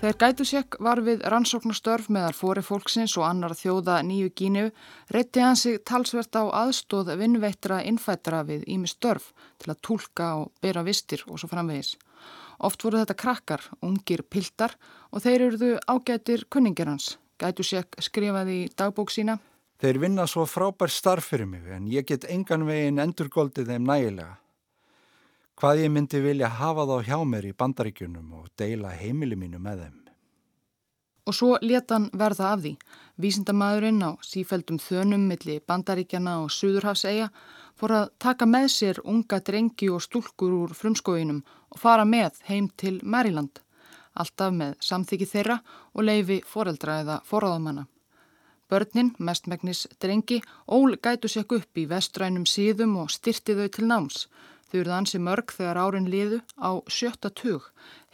Þegar 0.00 0.16
Gætusek 0.16 0.76
var 0.80 1.02
við 1.04 1.26
rannsóknastörf 1.28 2.06
meðal 2.08 2.32
fóri 2.32 2.62
fólksins 2.64 3.18
og 3.20 3.26
annar 3.26 3.52
þjóða 3.52 3.98
nýju 4.08 4.30
gínu 4.32 4.62
reytti 5.12 5.42
hann 5.44 5.58
sig 5.60 5.82
talsvert 5.84 6.38
á 6.40 6.48
aðstóð 6.48 7.10
vinnveittra 7.20 7.82
innfættra 7.84 8.40
við 8.48 8.64
ími 8.64 8.88
störf 8.88 9.34
til 9.60 9.74
að 9.74 9.82
tólka 9.84 10.30
og 10.38 10.54
bera 10.64 10.86
vistir 10.88 11.20
og 11.28 11.36
svo 11.36 11.50
framvegis. 11.52 11.98
Oft 12.64 12.80
voru 12.80 13.02
þetta 13.02 13.18
krakkar, 13.20 13.68
ungir 13.84 14.24
piltar 14.24 14.78
og 15.12 15.20
þeir 15.20 15.50
eruðu 15.50 15.70
ágætir 15.84 16.48
kunningir 16.48 16.88
hans. 16.88 17.18
Gætusek 17.36 18.00
skrifaði 18.00 18.56
í 18.62 18.68
dagbók 18.72 19.12
sína. 19.12 19.36
Þeir 19.84 20.00
vinna 20.00 20.24
svo 20.24 20.48
frábær 20.48 20.88
starf 20.88 21.28
fyrir 21.34 21.52
mig 21.52 21.68
en 21.68 21.92
ég 21.92 22.08
get 22.08 22.24
engan 22.24 22.64
veginn 22.64 23.04
endurgóldið 23.04 23.68
þeim 23.74 23.84
nægilega. 23.92 24.40
Hvað 25.60 25.82
ég 25.84 25.92
myndi 25.92 26.20
vilja 26.24 26.48
hafa 26.48 26.86
þá 26.88 26.96
hjá 27.04 27.16
mér 27.28 27.50
í 27.50 27.56
bandaríkjunum 27.62 28.32
og 28.40 28.48
deila 28.56 28.94
heimili 28.96 29.36
mínu 29.36 29.60
með 29.60 29.84
þeim. 29.84 29.96
Og 31.28 31.36
svo 31.36 31.50
leta 31.60 31.98
hann 31.98 32.08
verða 32.16 32.52
af 32.54 32.62
því. 32.64 32.74
Vísindamæðurinn 33.20 34.02
á 34.02 34.10
sífældum 34.24 34.80
þönum 34.80 35.26
milli 35.28 35.60
bandaríkjana 35.68 36.38
og 36.42 36.50
Suðurhafsegja 36.56 37.28
fór 37.76 37.96
að 37.98 38.12
taka 38.18 38.48
með 38.48 38.70
sér 38.72 39.02
unga 39.04 39.40
drengi 39.44 39.90
og 39.92 40.00
stúlkur 40.06 40.56
úr 40.62 40.72
frumskóinum 40.74 41.44
og 41.70 41.82
fara 41.82 42.08
með 42.08 42.40
heim 42.48 42.72
til 42.80 42.98
Maryland 43.04 43.60
alltaf 44.18 44.52
með 44.54 44.76
samþyggi 44.84 45.28
þeirra 45.30 45.56
og 45.94 46.04
leifi 46.06 46.40
foreldra 46.46 47.00
eða 47.04 47.18
forraðamanna. 47.26 47.86
Börnin, 48.70 49.14
mestmægnis 49.18 49.86
drengi, 50.02 50.38
ól 50.70 50.94
gætu 51.02 51.28
sekk 51.28 51.56
upp 51.58 51.78
í 51.78 51.88
vestrænum 51.90 52.46
síðum 52.46 52.96
og 53.02 53.10
styrti 53.10 53.56
þau 53.58 53.68
til 53.74 53.88
náms. 53.90 54.26
Þau 54.70 54.78
eruð 54.80 54.94
ansi 54.94 55.18
mörg 55.18 55.50
þegar 55.50 55.78
árin 55.82 56.06
liðu 56.06 56.36
á 56.54 56.78
sjötta 56.86 57.30
tug. 57.34 57.64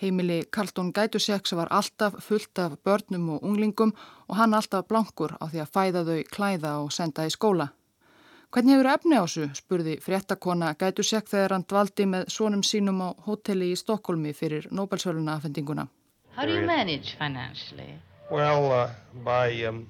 Heimili 0.01 0.39
Karltón 0.49 0.93
Gætuseks 0.97 1.53
var 1.53 1.69
alltaf 1.69 2.17
fullt 2.25 2.59
af 2.59 2.79
börnum 2.85 3.35
og 3.35 3.43
unglingum 3.45 3.93
og 4.29 4.39
hann 4.39 4.57
alltaf 4.57 4.87
blankur 4.89 5.37
á 5.37 5.45
því 5.53 5.61
að 5.65 5.75
fæða 5.75 6.05
þau 6.09 6.23
klæða 6.33 6.73
og 6.85 6.95
senda 6.97 7.27
í 7.29 7.35
skóla. 7.35 7.69
Hvernig 8.57 8.73
hefur 8.73 8.89
efni 8.89 9.19
á 9.21 9.25
þessu, 9.27 9.51
spurði 9.59 9.99
fréttakona 10.01 10.71
Gætusek 10.81 11.29
þegar 11.29 11.57
hann 11.59 11.67
dvaldi 11.69 12.07
með 12.09 12.31
sónum 12.33 12.63
sínum 12.65 13.03
á 13.05 13.09
hotelli 13.27 13.73
í 13.75 13.77
Stokkólmi 13.77 14.33
fyrir 14.33 14.69
Nobelsvöluna 14.71 15.37
afhendinguna. 15.37 15.89
How 16.37 16.47
do 16.47 16.55
you 16.55 16.65
manage 16.65 17.17
financially? 17.19 17.99
Well, 18.31 18.73
uh, 18.73 18.91
by 19.25 19.65
um, 19.65 19.87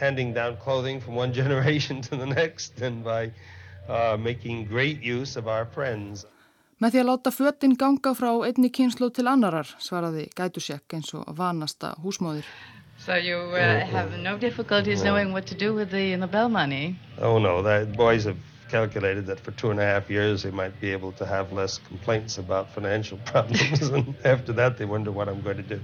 handing 0.00 0.32
down 0.32 0.56
clothing 0.56 1.00
from 1.00 1.14
one 1.14 1.32
generation 1.40 2.00
to 2.08 2.16
the 2.16 2.26
next 2.26 2.80
and 2.80 3.04
by 3.04 3.32
uh, 3.88 4.16
making 4.18 4.66
great 4.68 5.02
use 5.02 5.36
of 5.38 5.46
our 5.48 5.66
friends. 5.74 6.26
Með 6.82 6.96
því 6.96 7.00
að 7.00 7.08
láta 7.08 7.30
föttin 7.32 7.76
ganga 7.78 8.14
frá 8.18 8.30
einni 8.44 8.68
kynslu 8.68 9.10
til 9.14 9.28
annarar, 9.30 9.68
svaraði 9.80 10.26
Gætusek 10.36 10.96
eins 10.96 11.14
og 11.14 11.28
vanasta 11.38 11.94
húsmóðir. 12.02 12.48
So 12.98 13.14
you 13.14 13.36
uh, 13.36 13.84
have 13.90 14.18
no 14.22 14.38
difficulties 14.38 15.02
knowing 15.02 15.32
what 15.32 15.46
to 15.46 15.54
do 15.54 15.74
with 15.74 15.90
the 15.90 16.16
Nobel 16.16 16.48
money? 16.48 16.96
Oh 17.20 17.38
no, 17.38 17.62
the 17.62 17.86
boys 17.96 18.24
have 18.24 18.36
calculated 18.68 19.26
that 19.26 19.40
for 19.40 19.52
two 19.52 19.70
and 19.70 19.80
a 19.80 19.84
half 19.84 20.10
years 20.10 20.42
they 20.42 20.50
might 20.50 20.80
be 20.80 20.90
able 20.90 21.12
to 21.12 21.26
have 21.26 21.52
less 21.52 21.78
complaints 21.88 22.38
about 22.38 22.68
financial 22.74 23.18
problems 23.32 23.82
and 23.82 24.14
after 24.24 24.52
that 24.52 24.78
they 24.78 24.84
wonder 24.84 25.12
what 25.12 25.28
I'm 25.28 25.42
going 25.42 25.62
to 25.62 25.68
do. 25.76 25.80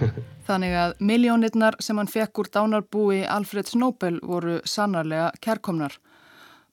Þannig 0.48 0.74
að 0.76 0.96
miljónirnar 1.00 1.76
sem 1.80 1.98
hann 2.00 2.08
fekk 2.08 2.40
úr 2.42 2.50
dánarbúi 2.56 3.22
Alfreds 3.36 3.74
Nobel 3.74 4.20
voru 4.22 4.60
sannarlega 4.64 5.32
kærkomnar. 5.44 5.98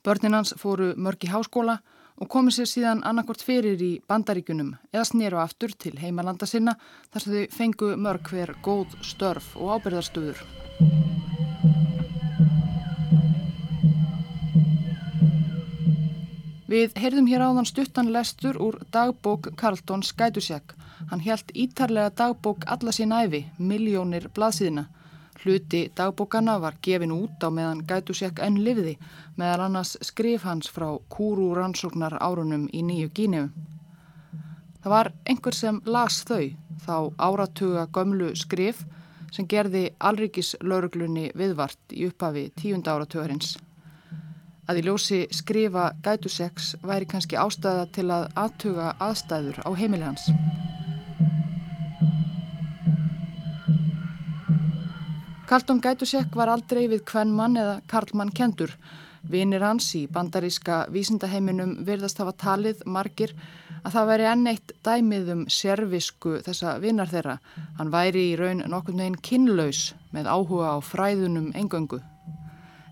Börnin 0.02 0.34
hans 0.34 0.56
fóru 0.58 0.96
mörg 0.98 1.28
í 1.28 1.30
háskóla 1.30 1.76
og 2.18 2.30
komið 2.34 2.56
sér 2.56 2.70
síðan 2.70 3.04
annarkort 3.06 3.44
fyrir 3.46 3.82
í 3.86 3.92
bandaríkunum 4.10 4.72
eða 4.90 5.04
snýru 5.06 5.38
aftur 5.38 5.76
til 5.78 5.94
heimalanda 6.02 6.48
sinna 6.50 6.74
þar 7.12 7.24
sem 7.24 7.36
þau 7.36 7.58
fengu 7.58 7.90
mörg 8.02 8.32
hver 8.34 8.56
góð 8.66 8.96
störf 9.06 9.52
og 9.62 9.76
ábyrðarstöður. 9.76 10.42
Við 16.72 16.94
heyrðum 16.98 17.28
hér 17.28 17.46
áðan 17.46 17.68
stuttan 17.70 18.10
lestur 18.16 18.58
úr 18.58 18.80
dagbók 18.96 19.52
Karltón 19.60 20.02
Skætusjak. 20.08 20.74
Hann 21.12 21.22
helt 21.22 21.52
ítarlega 21.54 22.10
dagbók 22.16 22.66
alla 22.66 22.94
sín 22.96 23.14
æfi, 23.14 23.44
miljónir 23.60 24.30
blaðsíðina. 24.34 24.88
Hluti 25.42 25.82
dagbókana 25.98 26.60
var 26.62 26.78
gefin 26.86 27.14
út 27.16 27.42
á 27.42 27.50
meðan 27.50 27.82
Gætusjak 27.90 28.42
enn 28.46 28.60
lifiði, 28.66 28.98
meðal 29.38 29.66
annars 29.68 29.96
skrif 30.06 30.46
hans 30.46 30.70
frá 30.70 30.88
kúru 31.10 31.50
rannsóknar 31.58 32.18
árunum 32.22 32.68
í 32.74 32.84
nýju 32.86 33.10
gínu. 33.18 33.48
Það 34.82 34.94
var 34.96 35.12
einhver 35.26 35.58
sem 35.58 35.82
las 35.86 36.22
þau, 36.30 36.54
þá 36.86 36.96
áratuga 37.18 37.88
gömlu 37.94 38.36
skrif 38.36 38.86
sem 39.32 39.48
gerði 39.48 39.90
Alrikis 40.00 40.56
lauruglunni 40.62 41.32
viðvart 41.36 41.98
í 41.98 42.08
upphafi 42.12 42.50
tíunda 42.62 42.98
áratugarins 42.98 43.58
að 44.72 44.80
í 44.80 44.86
ljósi 44.88 45.20
skrifa 45.36 45.90
gætuseks 46.06 46.76
væri 46.86 47.08
kannski 47.14 47.40
ástæða 47.40 47.88
til 47.96 48.08
að 48.14 48.30
aðtuga 48.40 48.94
aðstæður 49.04 49.60
á 49.68 49.70
heimili 49.76 50.08
hans. 55.52 55.64
Karlton 55.64 55.82
Gætusek 55.82 56.36
var 56.36 56.48
aldrei 56.48 56.88
við 56.88 57.04
hvern 57.06 57.32
mann 57.36 57.58
eða 57.58 57.82
Karlmann 57.88 58.32
kendur. 58.32 58.72
Vinir 59.22 59.62
hans 59.62 59.94
í 59.96 60.08
bandaríska 60.08 60.88
vísindaheiminum 60.90 61.86
virðast 61.86 62.18
hafa 62.18 62.32
talið 62.32 62.82
margir 62.86 63.34
að 63.84 63.92
það 63.94 64.08
væri 64.08 64.26
enn 64.32 64.48
eitt 64.48 64.72
dæmið 64.84 65.30
um 65.32 65.44
servisku 65.50 66.40
þessa 66.42 66.80
vinar 66.80 67.10
þeirra. 67.12 67.40
Hann 67.78 67.92
væri 67.92 68.32
í 68.32 68.38
raun 68.40 68.64
nokkurnu 68.66 69.04
einn 69.04 69.20
kinnlaus 69.22 69.94
með 70.12 70.26
áhuga 70.32 70.74
á 70.74 70.78
fræðunum 70.80 71.52
engöngu. 71.54 72.02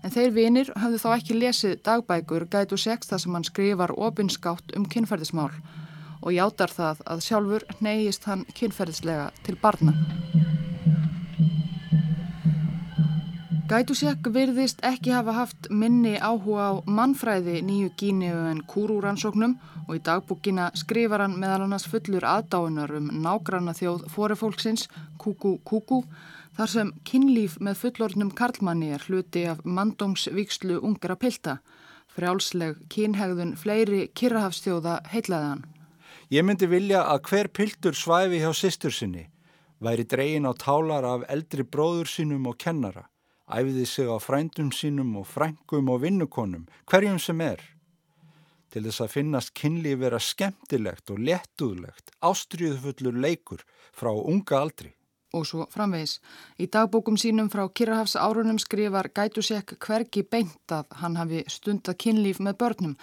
En 0.04 0.10
þeir 0.10 0.30
vinir 0.32 0.72
hafðu 0.76 0.98
þá 1.00 1.10
ekki 1.16 1.40
lesið 1.40 1.82
dagbækur 1.82 2.46
gætu 2.46 2.76
sex 2.76 3.08
þar 3.08 3.20
sem 3.20 3.34
hann 3.34 3.44
skrifar 3.44 3.96
opinskátt 3.96 4.76
um 4.76 4.84
kynferðismál 4.84 5.50
og 6.22 6.32
játar 6.32 6.70
það 6.70 7.02
að 7.08 7.24
sjálfur 7.24 7.64
neyist 7.80 8.24
hann 8.28 8.44
kynferðislega 8.54 9.30
til 9.44 9.56
barna. 9.60 9.96
Gætusek 13.70 14.26
virðist 14.34 14.80
ekki 14.82 15.12
hafa 15.14 15.30
haft 15.36 15.68
minni 15.70 16.16
áhuga 16.18 16.64
á 16.66 16.72
mannfræði 16.90 17.60
nýju 17.62 17.92
gíniu 18.00 18.38
en 18.50 18.64
kúrúrannsóknum 18.66 19.52
og 19.84 19.92
í 19.94 20.00
dagbúkina 20.08 20.72
skrifar 20.74 21.22
hann 21.22 21.36
meðal 21.38 21.68
annars 21.68 21.86
fullur 21.86 22.26
aðdáinar 22.26 22.90
um 22.98 23.06
nágranna 23.22 23.70
þjóð 23.78 24.08
fórifólksins 24.10 24.88
Kúkú 25.22 25.52
Kúkú 25.62 26.00
þar 26.58 26.72
sem 26.72 26.90
kynlíf 27.06 27.60
með 27.62 27.78
fullornum 27.84 28.32
karlmanni 28.40 28.90
er 28.96 29.06
hluti 29.06 29.44
af 29.52 29.62
mandómsvíkslu 29.62 30.80
ungra 30.82 31.14
pilta. 31.14 31.60
Frjálsleg 32.10 32.82
kynhegðun 32.90 33.54
fleiri 33.54 34.08
kyrrahafstjóða 34.18 34.96
heitlaðan. 35.14 35.62
Ég 36.34 36.42
myndi 36.42 36.66
vilja 36.66 37.04
að 37.06 37.22
hver 37.30 37.52
piltur 37.54 37.94
svæfi 37.94 38.42
hjá 38.42 38.50
sýstur 38.50 38.90
sinni, 38.90 39.28
væri 39.78 40.10
dregin 40.10 40.50
á 40.50 40.58
tálar 40.58 41.06
af 41.06 41.30
eldri 41.30 41.62
bróður 41.62 42.10
sínum 42.10 42.50
og 42.50 42.58
kennara, 42.58 43.06
æfiði 43.50 43.86
sig 43.86 44.08
á 44.08 44.16
frændum 44.22 44.70
sínum 44.74 45.16
og 45.20 45.26
frængum 45.26 45.90
og 45.90 46.02
vinnukonum, 46.04 46.68
hverjum 46.86 47.18
sem 47.18 47.40
er. 47.40 47.60
Til 48.70 48.84
þess 48.86 49.02
að 49.02 49.14
finnast 49.16 49.54
kynlíf 49.58 49.98
vera 49.98 50.22
skemmtilegt 50.22 51.10
og 51.10 51.18
léttúðlegt, 51.26 52.14
ástriðufullur 52.22 53.18
leikur 53.18 53.66
frá 53.90 54.12
unga 54.14 54.62
aldri 54.62 54.94
og 55.32 55.46
svo 55.46 55.66
framvegis. 55.70 56.18
Í 56.58 56.66
dagbókum 56.72 57.18
sínum 57.20 57.50
frá 57.52 57.62
Kirrahafs 57.74 58.16
árunum 58.18 58.58
skrifar 58.58 59.10
Gætusek 59.14 59.76
hverki 59.78 60.24
beint 60.26 60.74
að 60.74 60.88
hann 61.02 61.18
hafi 61.20 61.44
stundað 61.48 62.00
kynlíf 62.04 62.40
með 62.42 62.58
börnum 62.62 62.96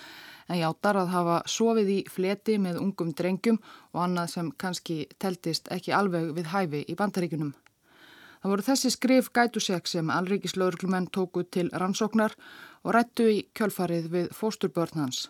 en 0.47 0.59
játar 0.61 0.99
að 1.01 1.13
hafa 1.13 1.37
sofið 1.51 1.93
í 1.93 1.99
fleti 2.11 2.57
með 2.59 2.81
ungum 2.83 3.13
drengjum 3.15 3.61
og 3.93 4.03
annað 4.03 4.33
sem 4.35 4.51
kannski 4.59 4.99
teltist 5.19 5.71
ekki 5.71 5.95
alveg 5.95 6.33
við 6.35 6.51
hæfi 6.53 6.83
í 6.87 6.95
bandaríkunum. 6.99 7.55
Það 8.47 8.53
voru 8.53 8.63
þessi 8.63 8.89
skrif 8.93 9.25
Gætusek 9.35 9.89
sem 9.91 10.07
alríkislaurglumenn 10.07 11.09
tóku 11.11 11.41
til 11.51 11.67
rannsóknar 11.81 12.31
og 12.87 12.93
rættu 12.95 13.25
í 13.27 13.41
kjölfarið 13.51 14.05
við 14.13 14.29
fósturbörn 14.37 15.01
hans 15.01 15.25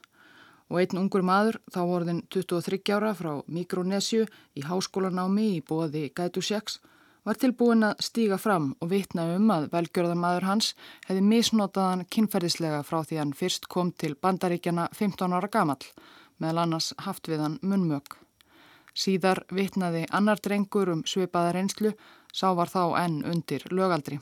og 0.70 0.78
einn 0.84 1.00
ungur 1.02 1.24
maður, 1.26 1.58
þá 1.74 1.80
vorðin 1.90 2.20
23 2.30 2.78
ára 2.94 3.16
frá 3.18 3.32
Mikronesju 3.50 4.28
í 4.54 4.66
háskólanámi 4.68 5.48
í 5.56 5.64
bóði 5.66 6.04
Gætu 6.14 6.44
6, 6.46 6.76
var 7.26 7.40
tilbúin 7.42 7.88
að 7.88 8.06
stíga 8.06 8.38
fram 8.38 8.70
og 8.78 8.92
vitna 8.94 9.26
um 9.34 9.50
að 9.56 9.66
velgjörðamadur 9.74 10.46
hans 10.52 10.70
hefði 11.08 11.26
misnotaðan 11.32 12.06
kynferðislega 12.14 12.84
frá 12.86 13.00
því 13.02 13.22
hann 13.24 13.34
fyrst 13.42 13.66
kom 13.66 13.90
til 13.98 14.14
bandaríkjana 14.14 14.92
15 14.94 15.34
ára 15.34 15.50
gamall, 15.50 15.90
meðal 16.38 16.68
annars 16.68 16.94
haft 17.02 17.34
við 17.34 17.42
hann 17.48 17.58
munmög. 17.66 18.14
Síðar 18.94 19.42
vitnaði 19.50 20.06
annar 20.14 20.38
drengur 20.38 20.94
um 20.94 21.02
svipaða 21.06 21.58
reynslu, 21.58 21.96
sá 22.34 22.54
var 22.56 22.72
þá 22.72 22.82
enn 23.04 23.22
undir 23.26 23.64
lögaldri. 23.72 24.20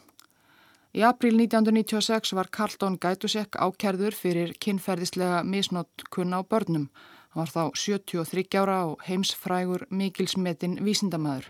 Í 0.95 1.01
april 1.03 1.35
1996 1.35 2.31
var 2.37 2.47
Carlton 2.55 2.93
Gætusek 3.03 3.57
ákerður 3.59 4.15
fyrir 4.15 4.53
kynferðislega 4.63 5.41
misnótkunna 5.43 6.39
á 6.39 6.41
börnum. 6.47 6.85
Hann 7.33 7.41
var 7.41 7.51
þá 7.51 7.75
73 7.75 8.45
ára 8.55 8.77
og 8.93 9.03
heimsfrægur 9.03 9.83
mikilsmetin 9.91 10.77
vísindamæður, 10.85 11.49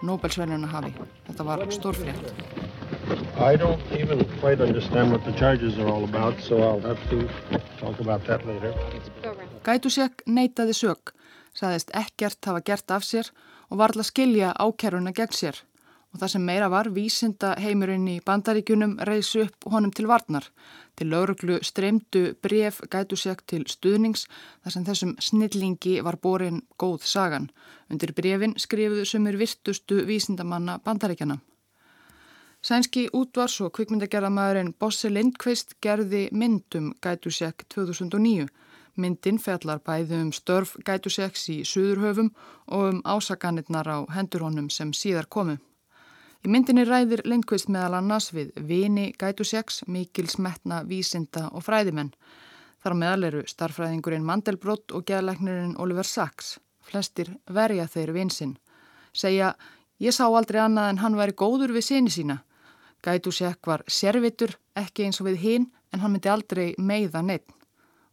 Nobelsvennuna 0.00 0.70
hafi. 0.72 0.94
Þetta 1.26 1.44
var 1.44 1.66
stórfrétt. 1.76 2.32
I 3.36 3.52
don't 3.60 3.84
even 3.92 4.24
quite 4.40 4.64
understand 4.64 5.12
what 5.12 5.24
the 5.28 5.36
charges 5.36 5.76
are 5.76 5.92
all 5.92 6.04
about, 6.04 6.40
so 6.40 6.62
I'll 6.64 6.80
have 6.80 7.00
to 7.10 7.28
talk 7.76 8.00
about 8.00 8.24
that 8.24 8.48
later. 8.48 8.72
Gætusek 9.60 10.24
neytaði 10.24 10.72
sög, 10.72 11.12
saðist 11.52 11.92
ekkert 11.92 12.40
hafa 12.48 12.64
gert 12.64 12.96
af 12.96 13.04
sér 13.04 13.28
og 13.68 13.82
varðla 13.84 14.08
skilja 14.08 14.56
ákeruna 14.56 15.12
gegn 15.12 15.36
sér 15.36 15.66
og 16.16 16.22
það 16.22 16.30
sem 16.32 16.44
meira 16.48 16.68
var 16.72 16.88
vísinda 16.96 17.50
heimurinn 17.60 18.06
í 18.08 18.14
bandaríkunum 18.24 18.94
reysi 19.04 19.42
upp 19.44 19.66
honum 19.68 19.92
til 19.92 20.08
varnar. 20.08 20.46
Til 20.96 21.10
lauruglu 21.12 21.58
streymdu 21.60 22.22
bref 22.40 22.80
gætu 22.88 23.18
seg 23.20 23.42
til 23.44 23.66
stuðnings 23.68 24.24
þar 24.64 24.72
sem 24.72 24.86
þessum 24.86 25.12
snillingi 25.20 25.98
var 26.06 26.16
borin 26.16 26.62
góð 26.80 27.04
sagan. 27.04 27.50
Undir 27.92 28.14
brefin 28.16 28.56
skrifuðu 28.56 29.04
sumur 29.04 29.36
virtustu 29.36 30.00
vísindamanna 30.08 30.78
bandaríkjana. 30.80 31.36
Sænski 32.64 33.10
útvars 33.12 33.60
og 33.60 33.74
kvikmyndagerðamæðurinn 33.76 34.72
Bosse 34.80 35.12
Lindqvist 35.12 35.76
gerði 35.84 36.30
myndum 36.32 36.94
gætu 37.04 37.30
seg 37.30 37.60
2009 37.68 38.48
Myndin 38.96 39.36
fellar 39.36 39.82
bæði 39.84 40.22
um 40.24 40.32
störf 40.32 40.72
gætuseks 40.88 41.42
í 41.52 41.56
Suðurhöfum 41.68 42.30
og 42.72 42.84
um 42.94 43.02
ásakanirnar 43.04 43.90
á 43.92 43.98
hendur 44.16 44.46
honum 44.48 44.70
sem 44.72 44.94
síðar 44.96 45.28
komu. 45.28 45.58
Í 46.46 46.50
myndinni 46.54 46.84
ræðir 46.86 47.24
Lindqvist 47.26 47.66
meðal 47.74 47.96
annars 47.98 48.28
við 48.30 48.52
vini 48.68 49.08
gætuseks, 49.18 49.80
mikil 49.90 50.28
smetna, 50.30 50.84
vísinda 50.86 51.48
og 51.50 51.64
fræðimenn. 51.66 52.12
Þar 52.84 52.94
meðal 53.00 53.26
eru 53.26 53.42
starfræðingurinn 53.50 54.22
Mandelbrott 54.22 54.94
og 54.94 55.02
geðleiknirinn 55.08 55.74
Oliver 55.82 56.06
Sacks. 56.06 56.60
Flestir 56.86 57.32
verja 57.50 57.88
þeir 57.90 58.14
vinsinn. 58.14 58.54
Segja, 59.10 59.56
ég 59.98 60.14
sá 60.14 60.22
aldrei 60.28 60.62
annað 60.62 60.92
en 60.92 61.02
hann 61.02 61.18
væri 61.18 61.34
góður 61.34 61.74
við 61.74 61.88
síni 61.88 62.14
sína. 62.14 62.40
Gætusek 63.02 63.66
var 63.66 63.82
servitur, 63.90 64.54
ekki 64.78 65.10
eins 65.10 65.18
og 65.18 65.32
við 65.32 65.42
hinn, 65.42 65.70
en 65.90 66.04
hann 66.04 66.14
myndi 66.14 66.30
aldrei 66.30 66.68
meiða 66.78 67.26
neitt. 67.26 67.50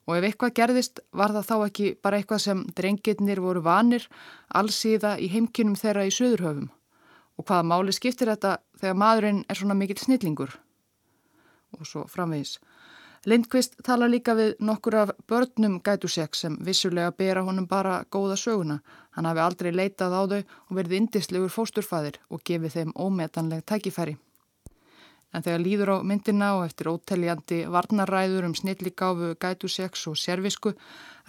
Og 0.09 0.17
ef 0.17 0.31
eitthvað 0.31 0.57
gerðist 0.57 1.05
var 1.13 1.37
það 1.37 1.51
þá 1.51 1.57
ekki 1.69 1.97
bara 2.01 2.17
eitthvað 2.17 2.47
sem 2.49 2.65
drengirnir 2.73 3.45
voru 3.45 3.61
vanir 3.61 4.09
allsíða 4.49 5.19
í 5.21 5.29
heimkinum 5.29 5.77
þeirra 5.77 6.09
í 6.09 6.17
söðurhöfum. 6.17 6.73
Og 7.37 7.47
hvaða 7.47 7.65
máli 7.65 7.93
skiptir 7.95 8.29
þetta 8.29 8.57
þegar 8.81 8.99
maðurinn 9.01 9.43
er 9.49 9.57
svona 9.57 9.77
mikill 9.77 10.01
snillingur? 10.01 10.53
Og 11.79 11.87
svo 11.89 12.05
framvegis. 12.09 12.59
Lindqvist 13.23 13.77
tala 13.87 14.09
líka 14.11 14.35
við 14.35 14.57
nokkur 14.59 14.97
af 14.99 15.11
börnum 15.31 15.77
gætusek 15.79 16.35
sem 16.35 16.57
vissulega 16.59 17.13
bera 17.15 17.45
honum 17.47 17.67
bara 17.67 18.01
góða 18.11 18.35
söguna. 18.35 18.81
Hann 19.15 19.25
hafi 19.29 19.39
aldrei 19.39 19.71
leitað 19.71 20.11
á 20.11 20.21
þau 20.27 20.41
og 20.43 20.75
verið 20.75 20.97
indislegur 20.97 21.53
fósturfæðir 21.53 22.19
og 22.29 22.43
gefið 22.43 22.75
þeim 22.75 22.93
ómetanleg 22.99 23.63
tækifæri. 23.65 24.17
En 25.33 25.41
þegar 25.41 25.63
líður 25.65 25.91
á 25.93 25.97
myndina 26.05 26.51
og 26.59 26.67
eftir 26.67 26.91
óteljandi 26.91 27.63
varnaræður 27.73 28.45
um 28.49 28.53
snilligáfu, 28.53 29.33
gætusex 29.41 30.07
og 30.11 30.19
servisku 30.21 30.75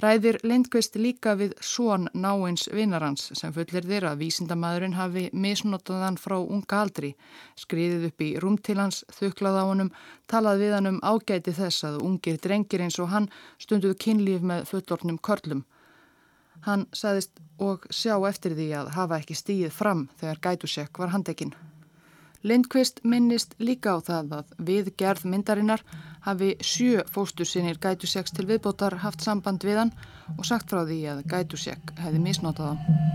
ræðir 0.02 0.40
Lindqvist 0.42 0.96
líka 0.98 1.34
við 1.38 1.54
svon 1.62 2.08
náins 2.14 2.66
vinnarans 2.74 3.28
sem 3.38 3.52
fullir 3.54 3.86
þeirra 3.86 4.14
að 4.14 4.24
vísindamæðurinn 4.24 4.96
hafi 4.98 5.28
misnotaðan 5.32 6.18
frá 6.18 6.36
unga 6.40 6.80
aldri, 6.82 7.12
skriðið 7.56 8.08
upp 8.10 8.24
í 8.24 8.30
rúmtilans, 8.42 9.04
þuklað 9.14 9.60
á 9.60 9.64
honum, 9.70 9.92
talað 10.26 10.64
við 10.64 10.74
hann 10.76 10.90
um 10.90 11.02
ágæti 11.02 11.54
þess 11.54 11.86
að 11.86 12.00
ungir 12.02 12.40
drengir 12.42 12.82
eins 12.82 12.98
og 12.98 13.12
hann 13.14 13.30
stunduðu 13.62 13.98
kynlíf 14.06 14.42
með 14.42 14.66
fullornum 14.72 15.20
körlum. 15.22 15.62
Hann 16.66 16.86
saðist 16.96 17.38
og 17.60 17.84
sjá 17.92 18.16
eftir 18.26 18.56
því 18.56 18.70
að 18.80 18.94
hafa 18.96 19.20
ekki 19.20 19.36
stíð 19.38 19.70
fram 19.74 20.08
þegar 20.18 20.42
gætusek 20.48 20.98
var 20.98 21.12
handekinn. 21.14 21.54
Lindqvist 22.44 22.98
minnist 23.08 23.54
líka 23.56 23.94
á 23.96 23.98
það 24.04 24.32
að 24.38 24.50
við 24.68 24.88
gerð 25.00 25.22
myndarinnar 25.32 25.80
hafi 26.26 26.50
sjö 26.60 27.04
fóstursinir 27.08 27.78
Gætuseks 27.80 28.34
til 28.36 28.44
viðbótar 28.50 28.98
haft 29.00 29.24
samband 29.24 29.64
við 29.64 29.78
hann 29.80 29.92
og 30.36 30.44
sagt 30.44 30.68
frá 30.68 30.82
því 30.84 30.98
að 31.12 31.22
Gætusek 31.30 31.94
hefði 32.02 32.20
misnotað 32.20 32.74
hann. 32.74 33.14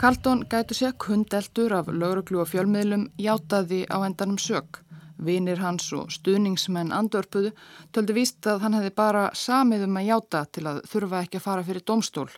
Kaldón 0.00 0.46
Gætusek, 0.48 1.04
hundeldur 1.10 1.74
af 1.74 1.90
lauruglu 1.92 2.40
og 2.40 2.48
fjölmiðlum, 2.48 3.10
játaði 3.20 3.82
á 3.92 4.00
endanum 4.06 4.38
sög. 4.40 4.80
Vinir 5.20 5.60
hans 5.60 5.90
og 5.92 6.08
stuðningsmenn 6.14 6.94
andörpuðu 6.96 7.50
töldu 7.92 8.16
víst 8.16 8.46
að 8.48 8.64
hann 8.64 8.78
hefði 8.78 8.94
bara 9.02 9.26
samið 9.36 9.84
um 9.88 10.00
að 10.00 10.08
játa 10.14 10.44
til 10.48 10.64
að 10.70 10.80
þurfa 10.88 11.22
ekki 11.26 11.40
að 11.42 11.46
fara 11.50 11.66
fyrir 11.68 11.84
domstól 11.84 12.28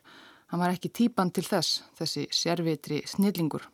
Hann 0.51 0.61
var 0.61 0.75
ekki 0.75 0.91
típan 0.91 1.31
til 1.31 1.45
þess, 1.47 1.85
þessi 1.99 2.27
sérvitri 2.35 3.05
snillingur. 3.07 3.69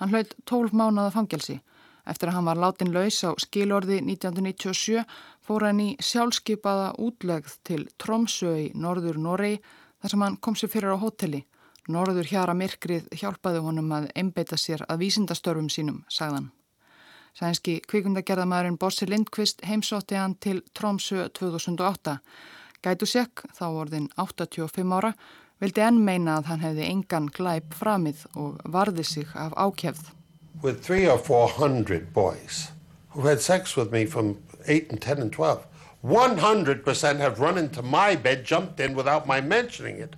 Hann 0.00 0.12
hlaut 0.12 0.34
12 0.48 0.76
mánuða 0.76 1.12
fangelsi. 1.14 1.60
Eftir 2.08 2.30
að 2.30 2.38
hann 2.38 2.48
var 2.48 2.60
látin 2.60 2.92
laus 2.92 3.20
á 3.24 3.30
skilorði 3.40 4.00
1997 4.00 5.04
fór 5.44 5.66
hann 5.68 5.80
í 5.84 5.88
sjálfskeipaða 6.00 6.94
útlegð 7.00 7.56
til 7.64 7.82
Tromsö 8.00 8.54
í 8.56 8.70
norður 8.74 9.20
Noregi 9.20 9.60
þar 10.00 10.14
sem 10.14 10.24
hann 10.24 10.38
kom 10.40 10.56
sér 10.56 10.72
fyrir 10.72 10.96
á 10.96 11.02
hotelli. 11.02 11.44
Norður 11.90 12.28
hjara 12.28 12.54
myrkrið 12.54 13.08
hjálpaði 13.16 13.60
honum 13.64 13.92
að 13.96 14.08
einbeita 14.14 14.56
sér 14.60 14.84
að 14.88 15.04
vísindastörfum 15.04 15.68
sínum, 15.72 16.02
sagðan. 16.08 16.50
Sænski 17.36 17.78
kvikundagerðamæðurinn 17.88 18.78
Bossi 18.80 19.06
Lindqvist 19.08 19.62
heimsótti 19.66 20.18
hann 20.18 20.36
til 20.42 20.60
Tromsö 20.76 21.28
2008. 21.36 22.18
Gætu 22.82 23.06
sekk, 23.06 23.44
þá 23.54 23.64
vorðin 23.74 24.08
85 24.16 24.96
ára, 24.96 25.12
vildi 25.60 25.82
enn 25.84 26.00
meina 26.04 26.38
að 26.38 26.50
hann 26.50 26.64
hefði 26.64 26.86
engan 26.88 27.28
glæp 27.36 27.74
framið 27.76 28.24
og 28.34 28.60
varði 28.64 29.04
sig 29.04 29.26
af 29.34 29.52
ákjefð. 29.56 30.12
With 30.62 30.82
three 30.84 31.06
or 31.08 31.18
four 31.18 31.48
hundred 31.48 32.12
boys 32.12 32.70
who 33.10 33.26
had 33.26 33.40
sex 33.40 33.76
with 33.76 33.92
me 33.92 34.04
from 34.06 34.38
8 34.66 34.90
and 34.90 35.00
10 35.00 35.22
and 35.22 35.32
12, 35.32 35.66
100% 36.04 37.18
have 37.18 37.40
run 37.40 37.58
into 37.58 37.82
my 37.82 38.14
bed, 38.16 38.44
jumped 38.44 38.80
in 38.80 38.94
without 38.94 39.26
my 39.26 39.40
mentioning 39.40 39.96
it 39.96 40.14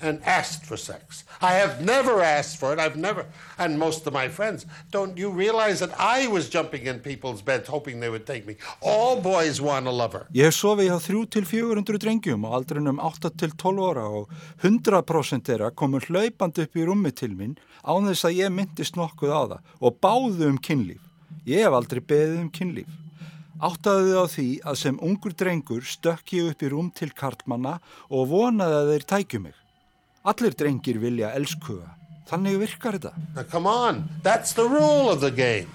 and 0.00 0.22
asked 0.24 0.64
for 0.66 0.76
sex. 0.76 1.24
I 1.40 1.52
have 1.54 1.84
never 1.84 2.22
asked 2.22 2.58
for 2.58 2.72
it. 2.72 2.78
I've 2.78 2.96
never, 2.96 3.26
and 3.58 3.78
most 3.78 4.06
of 4.06 4.12
my 4.12 4.28
friends, 4.28 4.66
don't 4.90 5.16
you 5.16 5.30
realize 5.30 5.80
that 5.80 5.94
I 5.98 6.26
was 6.26 6.48
jumping 6.48 6.86
in 6.86 7.00
people's 7.00 7.42
beds 7.42 7.68
hoping 7.68 8.00
they 8.00 8.08
would 8.08 8.26
take 8.26 8.46
me. 8.46 8.56
All 8.80 9.20
boys 9.20 9.60
want 9.60 9.86
a 9.86 9.90
lover. 9.90 10.26
Ég 10.32 10.48
hef 10.48 10.56
sofið 10.56 10.90
hjá 10.90 10.98
3-400 11.06 12.02
drengjum 12.04 12.46
á 12.48 12.50
aldrinum 12.58 13.00
8-12 13.00 13.88
ára 13.90 14.06
og 14.20 14.30
100% 14.62 15.48
þeirra 15.48 15.72
komur 15.72 16.04
hlaupandi 16.08 16.66
upp 16.66 16.76
í 16.76 16.86
rúmi 16.86 17.12
til 17.16 17.32
minn 17.36 17.56
án 17.84 18.08
þess 18.10 18.28
að 18.28 18.40
ég 18.42 18.54
myndist 18.54 18.96
nokkuð 18.98 19.32
á 19.32 19.42
það 19.54 19.58
og 19.80 19.98
báðu 20.04 20.52
um 20.52 20.60
kynlíf. 20.60 21.02
Ég 21.46 21.66
hef 21.66 21.76
aldrei 21.76 22.00
beðið 22.02 22.40
um 22.44 22.52
kynlíf. 22.52 22.88
Áttaðu 23.56 24.08
þið 24.10 24.18
á 24.20 24.26
því 24.28 24.48
að 24.68 24.80
sem 24.82 24.96
ungur 25.00 25.32
drengur 25.32 25.86
stökk 25.88 26.34
ég 26.36 26.50
upp 26.52 26.64
í 26.66 26.72
rúm 26.72 26.90
til 26.92 27.08
karlmanna 27.16 27.78
og 28.12 28.28
vonaði 28.28 28.80
að 28.82 28.90
þeir 28.92 29.06
tækju 29.12 29.40
mig. 29.46 29.54
Allir 30.26 30.56
drengir 30.58 30.98
vilja 30.98 31.30
elskuga. 31.38 31.92
Þannig 32.26 32.58
virkar 32.58 32.96
þetta. 32.98 33.12
Now 33.36 33.44
come 33.46 33.70
on, 33.70 34.08
that's 34.24 34.52
the 34.58 34.66
rule 34.66 35.10
of 35.12 35.20
the 35.20 35.30
game. 35.30 35.70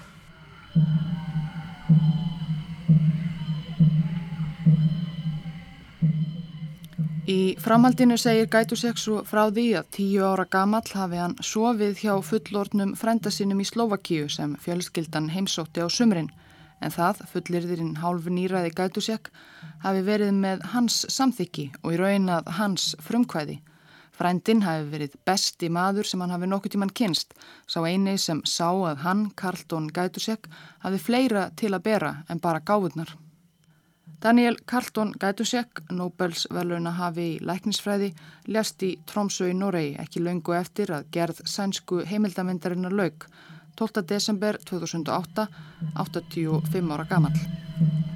Í 7.32 7.54
framhaldinu 7.62 8.18
segir 8.20 8.50
Gætuseksu 8.52 9.22
frá 9.24 9.46
því 9.48 9.66
að 9.78 9.90
tíu 9.96 10.24
ára 10.26 10.44
gamall 10.44 10.92
hafi 10.92 11.20
hann 11.22 11.38
sofið 11.40 12.02
hjá 12.02 12.12
fullornum 12.28 12.92
frendasinnum 12.98 13.62
í 13.62 13.68
Slovakíu 13.68 14.28
sem 14.28 14.56
fjölskyldan 14.60 15.30
heimsótti 15.32 15.80
á 15.80 15.88
sumrin 15.88 16.28
en 16.82 16.92
það, 16.92 17.22
fullirðirinn 17.32 18.00
hálf 18.02 18.26
nýraði 18.28 18.74
Gætusek, 18.76 19.30
hafi 19.86 20.02
verið 20.04 20.32
með 20.44 20.64
hans 20.74 21.04
samþykki 21.08 21.70
og 21.80 21.94
í 21.94 22.00
raun 22.02 22.28
að 22.36 22.50
hans 22.58 22.92
frumkvæði. 23.00 23.62
Frændin 24.12 24.62
hafi 24.66 24.88
verið 24.92 25.16
besti 25.26 25.70
maður 25.72 26.08
sem 26.08 26.20
hann 26.20 26.34
hafi 26.34 26.48
nokkuð 26.50 26.74
tíman 26.74 26.92
kynst, 26.92 27.32
sá 27.66 27.80
eini 27.88 28.18
sem 28.20 28.42
sá 28.44 28.68
að 28.68 29.00
hann, 29.06 29.26
Karlton 29.36 29.88
Gætusek, 29.88 30.48
hafi 30.84 31.00
fleira 31.00 31.48
til 31.56 31.72
að 31.72 31.84
bera 31.88 32.14
en 32.28 32.42
bara 32.42 32.60
gáðunar. 32.60 33.14
Daniel 34.22 34.56
Karlton 34.66 35.14
Gætusek, 35.18 35.80
Nobels 35.90 36.44
veluna 36.54 36.92
hafi 36.94 37.24
í 37.32 37.40
læknisfræði, 37.42 38.12
ljast 38.46 38.84
í 38.86 38.92
Tromsø 39.08 39.48
í 39.50 39.56
Noregi 39.56 39.96
ekki 40.04 40.22
laungu 40.22 40.54
eftir 40.54 40.92
að 40.94 41.08
gerð 41.16 41.42
sænsku 41.48 42.04
heimildamindarinnar 42.06 42.94
laug 42.94 43.26
12. 43.80 44.06
desember 44.06 44.60
2008, 44.68 45.48
85 45.96 46.94
ára 46.94 47.08
gamal. 47.10 48.11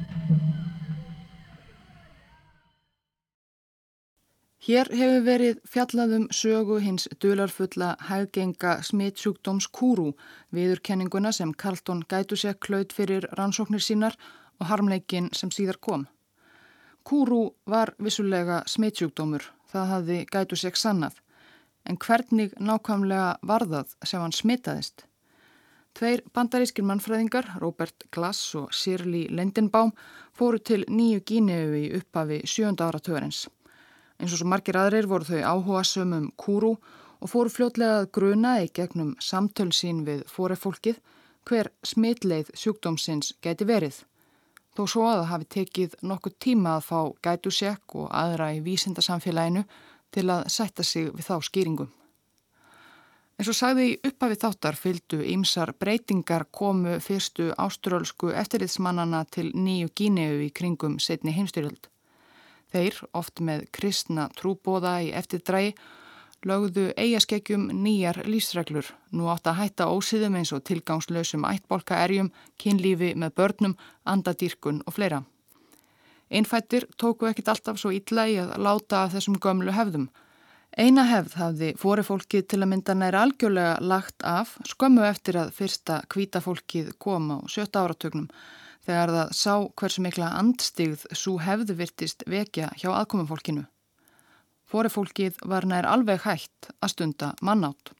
Hér 4.66 4.88
hefur 4.90 5.20
verið 5.22 5.58
fjallaðum 5.70 6.24
sögu 6.34 6.80
hins 6.82 7.04
dularfulla 7.22 7.92
hæggenga 8.08 8.72
smittsjúkdóms 8.82 9.68
Kúrú, 9.70 10.08
viðurkenninguna 10.50 11.30
sem 11.30 11.52
Karlton 11.54 12.00
Gætusek 12.10 12.58
klaut 12.66 12.90
fyrir 12.96 13.28
rannsóknir 13.38 13.84
sínar 13.86 14.16
og 14.58 14.66
harmleikin 14.66 15.30
sem 15.30 15.54
síðar 15.54 15.78
kom. 15.78 16.08
Kúrú 17.06 17.54
var 17.70 17.94
vissulega 18.02 18.64
smittsjúkdómur, 18.66 19.46
það 19.70 19.90
hafði 19.92 20.20
Gætusek 20.34 20.82
sannað, 20.82 21.20
en 21.86 22.02
hvernig 22.02 22.58
nákvæmlega 22.58 23.36
var 23.46 23.70
það 23.70 23.94
sem 24.02 24.24
hann 24.24 24.34
smittaðist? 24.34 25.06
Tveir 25.94 26.26
bandarískir 26.34 26.84
mannfræðingar, 26.84 27.54
Robert 27.62 28.10
Glass 28.10 28.50
og 28.58 28.74
Sirli 28.74 29.28
Lendenbaum, 29.30 29.94
fóru 30.34 30.58
til 30.58 30.82
nýju 30.90 31.22
gíneu 31.22 31.76
í 31.78 31.92
upphafi 32.00 32.42
sjönda 32.50 32.90
ára 32.90 32.98
törens. 32.98 33.46
Eins 34.20 34.32
og 34.32 34.40
svo 34.40 34.48
margir 34.48 34.78
aðrir 34.80 35.08
voru 35.10 35.28
þau 35.28 35.42
áhuga 35.52 35.82
sömum 35.84 36.30
kúru 36.40 36.76
og 37.20 37.30
fóru 37.32 37.52
fljótlega 37.52 38.02
að 38.02 38.10
gruna 38.16 38.56
í 38.64 38.70
gegnum 38.72 39.14
samtöl 39.20 39.72
sín 39.76 40.04
við 40.06 40.24
fórefólkið 40.30 41.00
hver 41.46 41.70
smitleið 41.86 42.52
sjúkdómsins 42.58 43.34
gæti 43.44 43.66
verið. 43.68 44.00
Þó 44.76 44.82
svo 44.92 45.04
að 45.08 45.20
það 45.20 45.30
hafi 45.32 45.46
tekið 45.54 45.98
nokkuð 46.04 46.38
tíma 46.44 46.76
að 46.76 46.88
fá 46.88 46.98
gætusjekk 47.24 47.94
og 48.02 48.08
aðra 48.12 48.50
í 48.56 48.64
vísindasamfélaginu 48.64 49.62
til 50.12 50.26
að 50.32 50.48
sætta 50.52 50.84
sig 50.84 51.08
við 51.12 51.28
þá 51.28 51.36
skýringum. 51.48 51.92
En 53.36 53.44
svo 53.44 53.52
sagði 53.52 53.86
í 53.90 53.96
upphafi 54.08 54.38
þáttar 54.40 54.78
fylgdu 54.80 55.18
ímsar 55.32 55.74
breytingar 55.76 56.46
komu 56.58 56.96
fyrstu 57.04 57.50
áströlsku 57.60 58.32
eftirriðsmannana 58.32 59.26
til 59.28 59.50
nýju 59.52 59.92
gíneu 59.92 60.40
í 60.46 60.48
kringum 60.56 60.96
setni 61.00 61.34
heimstyrjöld. 61.36 61.90
Þeir, 62.72 62.98
oft 63.14 63.40
með 63.40 63.68
kristna 63.74 64.26
trúbóða 64.38 64.98
í 65.06 65.12
eftirdrægi, 65.14 65.76
lögðu 66.46 66.90
eigaskekkjum 66.98 67.68
nýjar 67.84 68.20
lífsreglur. 68.26 68.88
Nú 69.14 69.30
átt 69.32 69.48
að 69.50 69.60
hætta 69.60 69.88
ósýðum 69.90 70.36
eins 70.38 70.52
og 70.54 70.64
tilgangslösum 70.66 71.46
ættbolka 71.48 71.98
erjum, 72.04 72.32
kynlífi 72.60 73.14
með 73.18 73.34
börnum, 73.38 73.78
andadýrkun 74.04 74.82
og 74.86 74.98
fleira. 74.98 75.22
Einfættir 76.30 76.88
tóku 76.98 77.28
ekkit 77.30 77.48
alltaf 77.52 77.78
svo 77.78 77.92
illa 77.94 78.26
í 78.26 78.38
að 78.42 78.56
láta 78.58 79.04
af 79.04 79.14
þessum 79.14 79.38
gömlu 79.42 79.74
hefðum. 79.74 80.08
Eina 80.76 81.06
hefð 81.08 81.36
hafði 81.40 81.68
fórifólkið 81.80 82.48
til 82.50 82.60
að 82.60 82.70
mynda 82.72 82.94
næra 82.98 83.22
algjörlega 83.24 83.76
lagt 83.80 84.26
af 84.26 84.56
skömmu 84.66 85.06
eftir 85.06 85.38
að 85.40 85.54
fyrsta 85.56 86.02
kvítafólkið 86.12 86.90
kom 87.00 87.30
á 87.32 87.38
sjötta 87.48 87.86
áratögnum 87.86 88.26
þegar 88.86 89.12
það 89.16 89.32
sá 89.34 89.54
hversu 89.80 90.04
mikla 90.04 90.32
andstigð 90.38 91.06
svo 91.12 91.36
hefðu 91.42 91.76
virtist 91.80 92.24
vekja 92.30 92.70
hjá 92.78 92.90
aðkomumfólkinu. 92.94 93.66
Fórefólkið 94.66 95.38
var 95.46 95.66
nær 95.66 95.86
alveg 95.86 96.24
hægt 96.26 96.70
að 96.80 96.92
stunda 96.94 97.34
mannátt. 97.42 97.92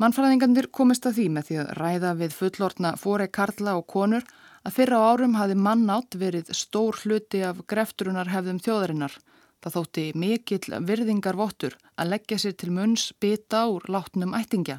Mannfræðingandir 0.00 0.70
komist 0.72 1.04
að 1.04 1.18
því 1.18 1.26
með 1.34 1.48
því 1.48 1.56
að 1.60 1.72
ræða 1.76 2.12
við 2.22 2.36
fullortna 2.38 2.92
fóre 2.96 3.26
karla 3.28 3.74
og 3.76 3.84
konur 3.92 4.24
að 4.64 4.76
fyrra 4.78 5.00
á 5.00 5.08
árum 5.12 5.36
hafi 5.36 5.56
mannátt 5.56 6.16
verið 6.16 6.54
stór 6.56 6.96
hluti 7.02 7.42
af 7.44 7.60
grefturunar 7.68 8.30
hefðum 8.32 8.62
þjóðarinnar. 8.64 9.12
Það 9.60 9.76
þótti 9.76 10.04
mikill 10.16 10.80
virðingar 10.88 11.36
vottur 11.36 11.76
að 12.00 12.14
leggja 12.14 12.38
sér 12.40 12.56
til 12.56 12.70
munns 12.72 13.10
bita 13.20 13.66
úr 13.68 13.84
látnum 13.92 14.32
ættingja. 14.38 14.78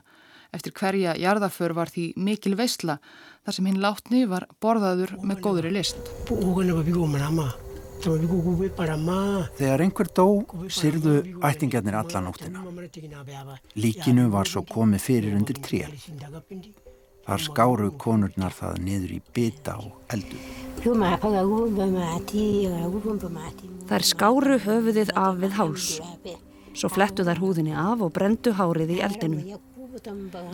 Eftir 0.52 0.74
hverja 0.76 1.16
jarðaför 1.16 1.72
var 1.78 1.88
því 1.88 2.10
mikil 2.20 2.58
veistla 2.60 2.98
þar 3.46 3.56
sem 3.56 3.68
hinn 3.70 3.80
látni 3.84 4.26
var 4.28 4.50
borðaður 4.60 5.14
með 5.24 5.44
góðri 5.46 5.72
list. 5.72 6.12
Þegar 8.02 9.84
einhver 9.86 10.10
dó 10.18 10.26
syrðu 10.74 11.16
ættingjarnir 11.48 12.00
alla 12.02 12.24
nóttina. 12.26 12.66
Líkinu 13.78 14.28
var 14.34 14.50
svo 14.50 14.66
komið 14.68 15.06
fyrir 15.06 15.38
undir 15.40 15.62
tré. 15.64 15.86
Þar 17.22 17.44
skáru 17.46 17.90
konurnar 18.02 18.52
það 18.58 18.80
niður 18.84 19.16
í 19.16 19.22
bytta 19.32 19.78
og 19.80 19.92
eldu. 20.12 20.40
Þar 23.88 24.08
skáru 24.12 24.58
höfuðið 24.66 25.16
af 25.16 25.38
við 25.40 25.60
háls. 25.62 25.92
Svo 26.74 26.90
flettu 26.90 27.24
þær 27.28 27.40
húðinni 27.44 27.76
af 27.78 28.02
og 28.02 28.16
brendu 28.16 28.56
hárið 28.58 28.98
í 28.98 29.04
eldinu. 29.06 29.60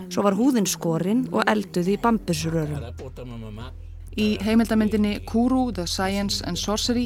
Svo 0.09 0.23
var 0.25 0.37
húðin 0.37 0.67
skorinn 0.69 1.27
og 1.31 1.43
elduð 1.49 1.91
í 1.93 1.97
bambusurörum. 2.01 2.81
Í 4.17 4.27
heimildamindinni 4.41 5.19
Kuru, 5.29 5.71
The 5.71 5.85
Science 5.85 6.41
and 6.47 6.57
Sorcery 6.57 7.05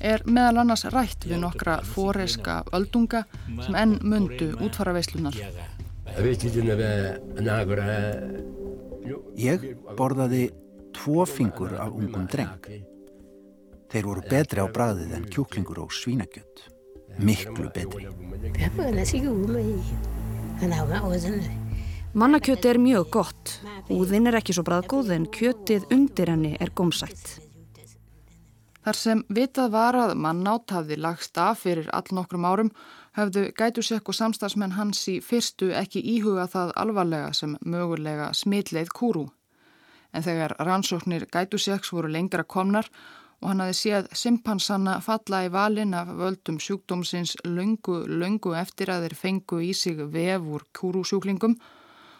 er 0.00 0.22
meðal 0.24 0.62
annars 0.62 0.86
rætt 0.88 1.26
við 1.28 1.42
nokkra 1.42 1.82
fóreska 1.84 2.62
öldunga 2.76 3.26
sem 3.66 3.76
enn 3.76 3.98
mundu 4.00 4.54
útfara 4.64 4.94
veislunar. 4.96 5.36
Ég 9.36 9.66
borðaði 9.98 10.46
tvo 10.96 11.26
fingur 11.28 11.76
af 11.76 11.92
ungum 11.92 12.24
dreng. 12.32 12.70
Þeir 13.92 14.08
voru 14.08 14.24
betri 14.30 14.64
á 14.64 14.66
bræðið 14.66 15.12
en 15.18 15.28
kjúklingur 15.28 15.84
og 15.84 15.92
svínakjött. 15.92 16.64
Miklu 17.20 17.68
betri. 17.76 18.08
Mannakjöti 22.16 22.68
er 22.68 22.78
mjög 22.80 23.10
gott. 23.12 23.50
Húðin 23.90 24.30
er 24.30 24.38
ekki 24.38 24.54
svo 24.56 24.62
bræðgóð 24.64 25.10
en 25.12 25.26
kjötið 25.28 25.82
undir 25.92 26.30
henni 26.32 26.54
er 26.56 26.70
gómsætt. 26.72 27.42
Þar 28.86 28.96
sem 28.96 29.20
vitað 29.36 29.74
var 29.74 29.98
að 30.00 30.14
mannátt 30.24 30.72
hafði 30.72 30.96
lagst 30.96 31.36
af 31.36 31.60
fyrir 31.66 31.90
all 31.92 32.08
nokkrum 32.16 32.48
árum 32.48 32.72
höfðu 33.20 33.44
gætusekk 33.60 34.08
og 34.08 34.16
samstagsmenn 34.16 34.78
hans 34.78 35.04
í 35.12 35.18
fyrstu 35.20 35.68
ekki 35.76 36.00
íhuga 36.14 36.48
það 36.56 36.74
alvarlega 36.86 37.36
sem 37.36 37.58
mögulega 37.60 38.32
smitleið 38.32 38.96
kúru. 38.96 39.28
En 40.16 40.24
þegar 40.24 40.56
rannsóknir 40.56 41.28
gætusekks 41.28 41.92
voru 41.92 42.08
lengra 42.16 42.48
komnar 42.48 42.88
og 43.42 43.50
hann 43.50 43.60
hafi 43.60 43.76
séð 43.82 44.12
simpansanna 44.16 45.02
falla 45.04 45.44
í 45.44 45.52
valin 45.52 45.92
af 45.92 46.16
völdum 46.16 46.56
sjúkdómsins 46.56 47.36
löngu, 47.44 48.06
löngu 48.08 48.56
eftir 48.56 48.88
að 48.88 49.10
þeir 49.10 49.22
fengu 49.24 49.60
í 49.60 49.74
sig 49.76 50.00
vef 50.00 50.54
úr 50.56 50.64
kúrusjúklingum 50.72 51.60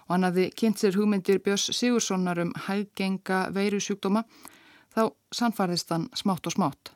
og 0.06 0.14
hann 0.14 0.26
hafði 0.28 0.50
kynnt 0.54 0.80
sér 0.80 0.96
hugmyndir 0.98 1.42
Björns 1.42 1.70
Sigurssonar 1.74 2.40
um 2.42 2.52
hæggenga 2.66 3.46
veiru 3.54 3.80
sjúkdóma, 3.82 4.24
þá 4.94 5.10
sannfarðist 5.34 5.90
hann 5.90 6.08
smátt 6.14 6.46
og 6.46 6.56
smátt. 6.56 6.92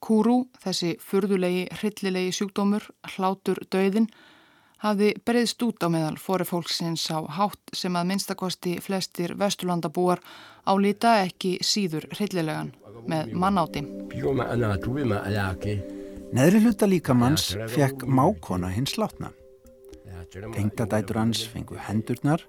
Kúru, 0.00 0.46
þessi 0.62 0.94
furðulegi, 1.04 1.66
hryllilegi 1.76 2.32
sjúkdómur, 2.38 2.86
hlátur 3.16 3.60
döðin, 3.68 4.08
hafði 4.80 5.10
breyðst 5.28 5.62
út 5.66 5.84
á 5.84 5.88
meðal 5.92 6.16
forefólksins 6.16 7.04
á 7.12 7.20
hátt 7.36 7.74
sem 7.76 7.96
að 7.96 8.08
minnstakosti 8.12 8.78
flestir 8.80 9.34
vesturlandabúar 9.36 10.22
álita 10.64 11.18
ekki 11.26 11.58
síður 11.60 12.08
hryllilegan 12.14 12.72
með 13.10 13.34
mannáti. 13.36 13.84
Neðri 16.30 16.62
hluta 16.62 16.86
líkamanns 16.86 17.50
fekk 17.74 18.06
mákona 18.06 18.70
hins 18.72 18.96
látna. 18.96 19.34
Tengdadætur 20.30 21.18
hans 21.18 21.42
fengu 21.50 21.74
hendurnar 21.88 22.44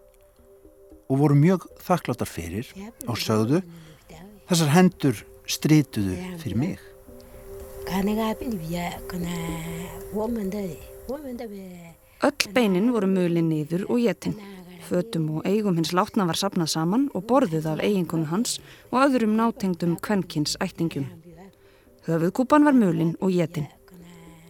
og 1.10 1.18
voru 1.18 1.36
mjög 1.36 1.66
þakkláttar 1.82 2.30
fyrir 2.30 2.68
og 3.10 3.18
sögðu 3.18 3.62
þessar 4.50 4.70
hendur 4.76 5.22
strituðu 5.50 6.16
fyrir 6.44 6.60
mig. 6.62 6.80
Öll 12.22 12.54
beinin 12.54 12.92
voru 12.94 13.10
möli 13.10 13.42
niður 13.42 13.88
og 13.90 14.00
jetin. 14.00 14.38
Fötum 14.86 15.30
og 15.38 15.48
eigum 15.50 15.78
hins 15.80 15.94
látna 15.98 16.28
var 16.30 16.38
sapnað 16.38 16.70
saman 16.76 17.10
og 17.16 17.26
borðuð 17.30 17.66
af 17.72 17.82
eiginkonu 17.82 18.30
hans 18.30 18.60
og 18.92 19.02
öðrum 19.08 19.34
nátengdum 19.40 19.98
kvenkins 19.98 20.54
ættingum. 20.62 21.10
Höfuðkúpan 22.06 22.66
var 22.66 22.78
mölin 22.78 23.16
og 23.22 23.34
jetin. 23.34 23.68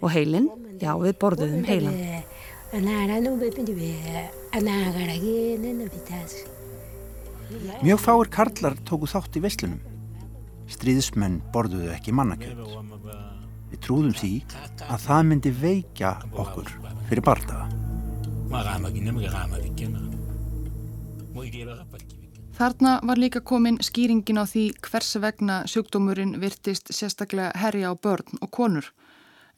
Og 0.02 0.12
heilin, 0.12 0.50
já 0.82 0.96
við 1.00 1.16
borðuðum 1.22 1.66
heilan. 1.68 2.21
Mjög 7.84 8.00
fáir 8.00 8.30
karlar 8.32 8.78
tóku 8.88 9.10
þátt 9.12 9.36
í 9.36 9.42
veslunum. 9.44 9.82
Stríðismenn 10.72 11.42
borðuðu 11.52 11.92
ekki 11.92 12.14
mannakjöld. 12.16 12.62
Við 13.74 13.82
trúðum 13.84 14.16
því 14.16 14.32
að 14.88 15.04
það 15.04 15.28
myndi 15.28 15.52
veikja 15.52 16.14
okkur 16.32 16.72
fyrir 17.10 17.24
bardaga. 17.28 17.68
Þarna 22.56 22.98
var 23.04 23.20
líka 23.20 23.44
komin 23.44 23.82
skýringin 23.84 24.40
á 24.40 24.48
því 24.48 24.66
hvers 24.88 25.16
vegna 25.20 25.62
sjúkdómurinn 25.68 26.38
virtist 26.40 26.96
sérstaklega 26.96 27.52
herja 27.60 27.92
á 27.92 27.94
börn 28.00 28.40
og 28.40 28.52
konur. 28.52 28.94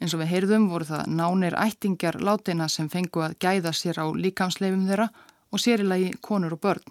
Eins 0.01 0.13
og 0.15 0.23
við 0.23 0.31
heyrðum 0.33 0.67
voru 0.71 0.87
það 0.89 1.09
nánir 1.19 1.55
ættingjar 1.59 2.19
látina 2.21 2.67
sem 2.69 2.89
fengu 2.89 3.23
að 3.23 3.37
gæða 3.43 3.73
sér 3.77 4.01
á 4.01 4.05
líkamsleifum 4.13 4.87
þeirra 4.89 5.09
og 5.53 5.61
sérilagi 5.61 6.13
konur 6.21 6.55
og 6.57 6.61
börn. 6.63 6.85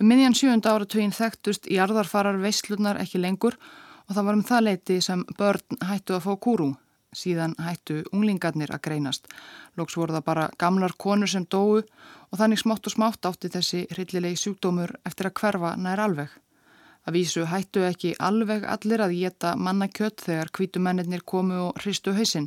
Um 0.00 0.08
miðjan 0.08 0.34
sjönda 0.34 0.72
áratugin 0.72 1.12
þekktust 1.14 1.68
í 1.70 1.76
arðarfarar 1.78 2.40
veislunar 2.42 2.98
ekki 3.02 3.20
lengur 3.20 3.58
og 4.08 4.16
það 4.16 4.24
var 4.26 4.38
um 4.38 4.46
það 4.48 4.64
leiti 4.66 5.00
sem 5.04 5.24
börn 5.38 5.84
hættu 5.88 6.16
að 6.16 6.24
fá 6.26 6.32
kúru. 6.46 6.72
Síðan 7.12 7.52
hættu 7.60 7.98
unglingarnir 8.08 8.72
að 8.72 8.80
greinast. 8.86 9.26
Lóks 9.76 9.98
voru 10.00 10.16
það 10.16 10.24
bara 10.30 10.46
gamlar 10.58 10.94
konur 10.96 11.28
sem 11.28 11.44
dóu 11.44 11.82
og 11.82 12.38
þannig 12.40 12.62
smátt 12.62 12.88
og 12.88 12.94
smátt 12.94 13.28
átti 13.28 13.52
þessi 13.52 13.82
hryllilegi 13.92 14.40
sjúkdómur 14.40 14.94
eftir 15.04 15.28
að 15.28 15.36
hverfa 15.42 15.74
nær 15.76 16.00
alveg. 16.00 16.32
Að 17.02 17.16
vísu 17.18 17.44
hættu 17.50 17.82
ekki 17.82 18.12
alveg 18.22 18.62
allir 18.62 19.02
að 19.02 19.16
geta 19.18 19.56
mannakjött 19.58 20.22
þegar 20.22 20.50
kvítumennir 20.54 21.24
komu 21.26 21.56
og 21.66 21.80
hristu 21.82 22.14
hausin. 22.14 22.46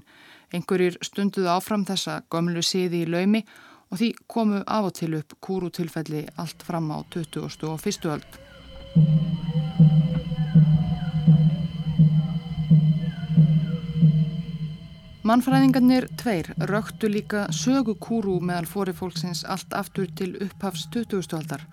Einhverjir 0.54 0.96
stunduðu 1.04 1.50
áfram 1.52 1.84
þessa 1.84 2.22
gömlu 2.32 2.64
siði 2.64 3.02
í 3.04 3.10
laumi 3.10 3.42
og 3.92 4.00
því 4.00 4.10
komu 4.32 4.62
af 4.64 4.88
og 4.90 4.94
til 4.96 5.18
upp 5.20 5.36
kúrutilfelli 5.44 6.24
allt 6.40 6.64
fram 6.64 6.88
á 6.96 7.04
20. 7.12 7.44
og 7.68 7.84
1. 7.84 8.08
öld. 8.16 8.32
Mannfræðingarnir 15.26 16.06
tveir 16.22 16.52
röktu 16.70 17.10
líka 17.10 17.48
sögu 17.50 17.96
kúru 17.98 18.38
meðal 18.40 18.68
fóri 18.70 18.94
fólksins 18.94 19.44
allt 19.44 19.74
aftur 19.74 20.08
til 20.16 20.36
upphafs 20.38 20.86
20. 20.94 21.34
aldar. 21.34 21.68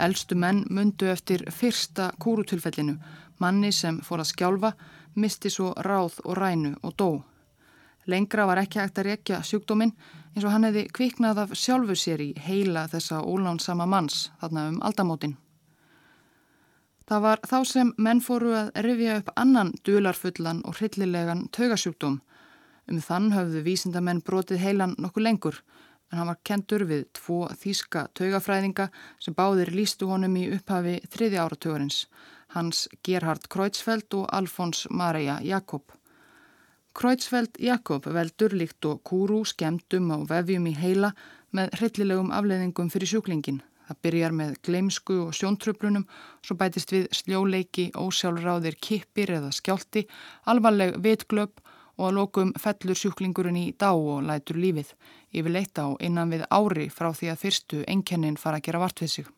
Elstu 0.00 0.36
menn 0.36 0.64
mundu 0.70 1.08
eftir 1.12 1.44
fyrsta 1.52 2.10
kúrutilfellinu, 2.18 2.96
manni 3.40 3.72
sem 3.72 4.00
fór 4.04 4.22
að 4.24 4.32
skjálfa, 4.32 4.72
misti 5.14 5.50
svo 5.50 5.74
ráð 5.86 6.20
og 6.24 6.38
rænu 6.38 6.74
og 6.82 6.96
dó. 6.96 7.10
Lengra 8.06 8.46
var 8.48 8.62
ekki 8.62 8.80
hægt 8.80 8.98
að 8.98 9.10
rekja 9.10 9.42
sjúkdóminn 9.44 9.92
eins 10.34 10.44
og 10.44 10.52
hann 10.54 10.64
hefði 10.66 10.86
kviknað 10.96 11.42
af 11.44 11.54
sjálfu 11.58 11.96
sér 11.98 12.22
í 12.24 12.30
heila 12.46 12.86
þessa 12.88 13.20
ólánsama 13.22 13.86
manns 13.86 14.30
þarna 14.40 14.66
um 14.70 14.80
aldamótin. 14.86 15.36
Það 17.10 17.22
var 17.26 17.40
þá 17.50 17.56
sem 17.66 17.92
menn 17.98 18.22
fóru 18.22 18.54
að 18.54 18.70
rifja 18.86 19.18
upp 19.18 19.30
annan 19.36 19.72
dularfullan 19.84 20.62
og 20.64 20.78
hryllilegan 20.78 21.48
taugasjúkdóm. 21.50 22.20
Um 22.90 23.00
þann 23.02 23.32
höfðu 23.34 23.64
vísindamenn 23.66 24.22
brotið 24.26 24.62
heilan 24.62 24.94
nokkuð 24.98 25.26
lengur 25.26 25.58
en 26.10 26.18
hann 26.18 26.30
var 26.30 26.40
kentur 26.44 26.84
við 26.88 27.06
tvo 27.16 27.44
þýska 27.62 28.08
taugafræðinga 28.18 28.88
sem 29.22 29.36
báðir 29.36 29.72
lístu 29.74 30.10
honum 30.10 30.36
í 30.40 30.48
upphafi 30.56 30.98
þriði 31.12 31.40
áratugurins, 31.44 32.04
hans 32.54 32.88
Gerhard 33.06 33.46
Kreutzfeldt 33.52 34.14
og 34.18 34.28
Alfons 34.34 34.86
Maria 34.90 35.38
Jakob. 35.46 35.94
Kreutzfeldt 36.94 37.60
Jakob 37.62 38.06
veldur 38.10 38.56
líkt 38.58 38.84
og 38.90 39.04
kúru 39.06 39.44
skemdum 39.46 40.10
á 40.10 40.18
vefjum 40.26 40.66
í 40.66 40.74
heila 40.74 41.12
með 41.54 41.76
hryllilegum 41.78 42.32
afleðingum 42.34 42.90
fyrir 42.90 43.12
sjúklingin. 43.12 43.60
Það 43.86 44.00
byrjar 44.06 44.34
með 44.34 44.50
gleimsku 44.66 45.16
og 45.24 45.32
sjóntröflunum, 45.34 46.04
svo 46.46 46.54
bætist 46.58 46.92
við 46.94 47.08
sljóleiki, 47.14 47.88
ósjálfráðir 47.98 48.76
kippir 48.78 49.32
eða 49.38 49.50
skjálti, 49.54 50.04
alvarleg 50.50 50.98
vitglöp 51.02 51.62
og 52.00 52.06
að 52.08 52.16
lokum 52.16 52.52
fellur 52.56 52.96
sjúklingurinn 52.96 53.58
í 53.60 53.66
dá 53.76 53.90
og 53.92 54.24
lætur 54.24 54.56
lífið, 54.56 54.94
yfir 55.36 55.52
leita 55.52 55.84
á 55.84 55.88
innan 56.00 56.32
við 56.32 56.46
ári 56.48 56.88
frá 56.88 57.10
því 57.12 57.28
að 57.34 57.42
fyrstu 57.44 57.84
enkennin 57.84 58.40
fara 58.40 58.56
að 58.56 58.66
gera 58.70 58.80
vart 58.80 59.04
við 59.04 59.12
sig. 59.14 59.28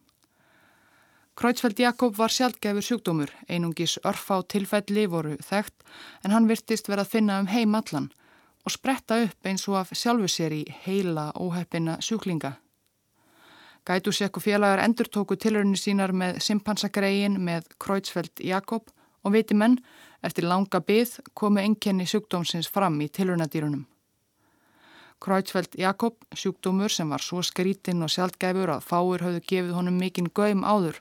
Kreutzfeldt 1.34 1.80
Jakob 1.80 2.14
var 2.14 2.30
sjálfgefur 2.30 2.84
sjúkdómur, 2.84 3.30
einungis 3.48 3.98
örf 4.04 4.30
á 4.30 4.38
tilfelli 4.44 5.06
voru 5.10 5.38
þekkt 5.40 5.82
en 6.22 6.34
hann 6.36 6.46
virtist 6.46 6.90
verið 6.90 7.06
að 7.06 7.14
finna 7.16 7.38
um 7.40 7.48
heim 7.50 7.74
allan 7.74 8.10
og 8.62 8.74
spretta 8.76 9.18
upp 9.24 9.48
eins 9.48 9.64
og 9.68 9.80
af 9.80 9.94
sjálfu 9.96 10.28
sér 10.30 10.54
í 10.54 10.62
heila 10.84 11.32
óheppina 11.34 11.96
sjúklinga. 12.04 12.52
Gætusek 13.88 14.36
og 14.38 14.44
félagar 14.44 14.84
endur 14.84 15.08
tóku 15.10 15.34
tilröðinu 15.34 15.80
sínar 15.80 16.12
með 16.14 16.38
simpansagreiin 16.44 17.40
með 17.42 17.66
Kreutzfeldt 17.82 18.44
Jakob 18.44 18.92
og 19.24 19.34
viti 19.34 19.56
menn, 19.58 19.80
eftir 20.22 20.46
langa 20.48 20.80
byð 20.80 21.18
komu 21.34 21.62
enkenni 21.62 22.06
sjúkdómsins 22.06 22.70
fram 22.70 23.00
í 23.02 23.10
tilröðnadýrunum. 23.10 23.86
Kreutzfeldt 25.22 25.78
Jakob, 25.78 26.16
sjúkdómur 26.34 26.90
sem 26.90 27.10
var 27.10 27.22
svo 27.22 27.44
skrítinn 27.46 28.02
og 28.02 28.10
sjálfgæfur 28.10 28.74
að 28.74 28.86
fáir 28.88 29.22
hafðu 29.22 29.44
gefið 29.46 29.76
honum 29.76 30.00
mikinn 30.02 30.32
gaum 30.34 30.64
áður, 30.66 30.98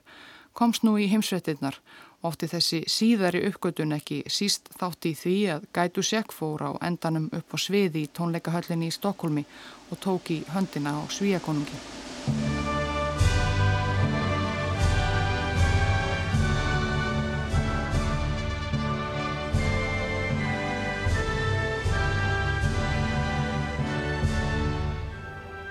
komst 0.54 0.86
nú 0.86 0.94
í 1.00 1.08
heimsvettinnar 1.10 1.80
og 2.22 2.30
ótti 2.30 2.46
þessi 2.52 2.82
síðari 2.86 3.42
uppgötun 3.48 3.96
ekki 3.98 4.22
síst 4.30 4.70
þátt 4.78 5.10
í 5.10 5.14
því 5.18 5.36
að 5.56 5.68
Gætu 5.74 6.06
Sekk 6.06 6.34
fór 6.36 6.62
á 6.62 6.70
endanum 6.86 7.30
upp 7.34 7.50
á 7.50 7.58
sviði 7.58 8.06
í 8.06 8.12
tónleikahöllinni 8.14 8.92
í 8.92 8.94
Stokkólmi 8.94 9.46
og 9.90 10.02
tók 10.06 10.30
í 10.30 10.42
höndina 10.54 10.94
á 10.94 11.02
Svíakonungi. 11.10 12.61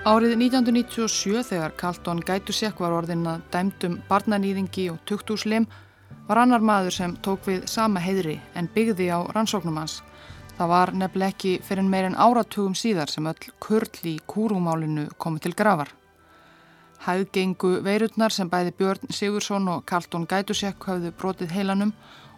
Árið 0.02 0.32
1997 0.34 1.44
þegar 1.46 1.74
Carlton 1.78 2.20
Gætusek 2.26 2.80
var 2.82 2.90
orðin 2.90 3.20
að 3.30 3.42
dæmdum 3.52 3.92
barnanýðingi 4.08 4.88
og 4.90 4.96
tukthúslim 5.06 5.68
var 6.26 6.40
annar 6.42 6.64
maður 6.66 6.94
sem 6.96 7.12
tók 7.22 7.44
við 7.46 7.68
sama 7.70 8.00
heidri 8.02 8.40
en 8.58 8.66
byggði 8.74 9.04
á 9.14 9.22
rannsóknum 9.30 9.76
hans. 9.78 10.00
Það 10.56 10.72
var 10.72 10.90
nefnileg 10.98 11.36
ekki 11.36 11.52
fyrir 11.62 11.86
meirinn 11.86 12.18
áratugum 12.18 12.74
síðar 12.74 13.12
sem 13.14 13.28
öll 13.30 13.46
kurl 13.62 14.08
í 14.10 14.16
kúrumálinu 14.26 15.04
komið 15.22 15.44
til 15.44 15.52
grafar. 15.60 15.92
Hæðgengu 17.06 17.70
veirutnar 17.86 18.34
sem 18.34 18.50
bæði 18.50 18.72
Björn 18.80 19.14
Sigursson 19.14 19.70
og 19.70 19.84
Carlton 19.86 20.26
Gætusek 20.26 20.82
hafðu 20.82 21.12
brotið 21.14 21.54
heilanum 21.54 21.92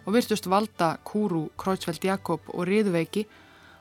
og 0.05 0.13
virtust 0.13 0.45
valda 0.45 0.99
kúru 1.01 1.47
Króitsveld 1.57 2.05
Jakob 2.05 2.45
og 2.53 2.69
Ríðveiki 2.69 3.25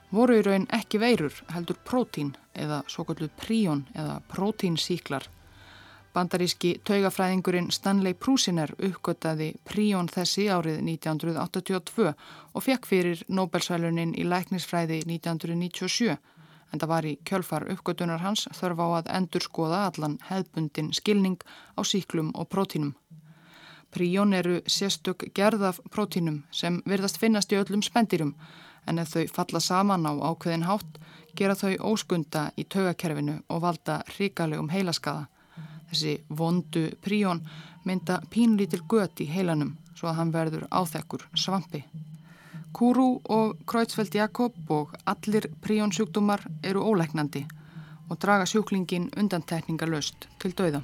voru 0.09 0.41
í 0.41 0.47
raun 0.49 0.64
ekki 0.72 1.03
veirur 1.05 1.37
heldur 1.53 1.76
prótín 1.85 2.32
eða 2.55 2.83
svo 2.89 3.05
kallu 3.09 3.29
príón 3.41 3.87
eða 3.95 4.21
prótínsíklar. 4.33 5.29
Bandaríski 6.15 6.77
taugafræðingurinn 6.87 7.73
Stanley 7.75 8.15
Prusiner 8.15 8.71
uppgöttaði 8.79 9.49
príón 9.67 10.07
þessi 10.07 10.47
árið 10.47 10.79
1982 10.85 12.13
og 12.55 12.63
fekk 12.63 12.87
fyrir 12.87 13.25
Nobelsvælunin 13.29 14.15
í 14.15 14.27
læknisfræði 14.31 15.01
1997 15.09 16.15
en 16.75 16.83
það 16.83 16.91
var 16.91 17.07
í 17.07 17.15
kjölfar 17.27 17.67
uppgötunar 17.75 18.23
hans 18.23 18.47
þörf 18.59 18.83
á 18.83 18.87
að 18.99 19.11
endur 19.19 19.47
skoða 19.47 19.81
allan 19.89 20.19
hefðbundin 20.29 20.93
skilning 20.95 21.43
á 21.79 21.81
síklum 21.83 22.31
og 22.35 22.49
prótínum. 22.51 22.95
Príón 23.95 24.35
eru 24.35 24.61
sérstök 24.67 25.29
gerðaf 25.35 25.79
prótínum 25.91 26.43
sem 26.51 26.81
verðast 26.87 27.21
finnast 27.23 27.53
í 27.55 27.59
öllum 27.59 27.83
spendirum 27.83 28.35
en 28.87 28.99
ef 28.99 29.15
þau 29.15 29.27
falla 29.37 29.61
saman 29.63 30.07
á 30.07 30.13
ákveðin 30.15 30.67
hátt 30.67 30.99
gera 31.37 31.55
þau 31.59 31.74
óskunda 31.93 32.49
í 32.57 32.64
taugakerfinu 32.70 33.39
og 33.49 33.62
valda 33.64 34.01
ríkalegum 34.16 34.70
heilaskaða. 34.72 35.26
Þessi 35.91 36.14
vondu 36.28 36.89
príón 37.05 37.43
mynda 37.85 38.20
pínlítil 38.30 38.82
gött 38.89 39.20
í 39.20 39.28
heilanum 39.30 39.76
svo 39.95 40.11
að 40.11 40.18
hann 40.20 40.32
verður 40.35 40.66
áþekkur 40.70 41.28
svampi. 41.39 41.85
Kúru 42.74 43.20
og 43.30 43.61
Kreutzfeldt 43.70 44.16
Jakob 44.18 44.57
og 44.74 44.97
allir 45.07 45.47
príónsjúkdómar 45.62 46.43
eru 46.62 46.82
óleiknandi 46.82 47.45
og 48.11 48.18
draga 48.18 48.47
sjúklingin 48.51 49.11
undantekningar 49.16 49.89
löst 49.89 50.28
til 50.43 50.57
dauða. 50.59 50.82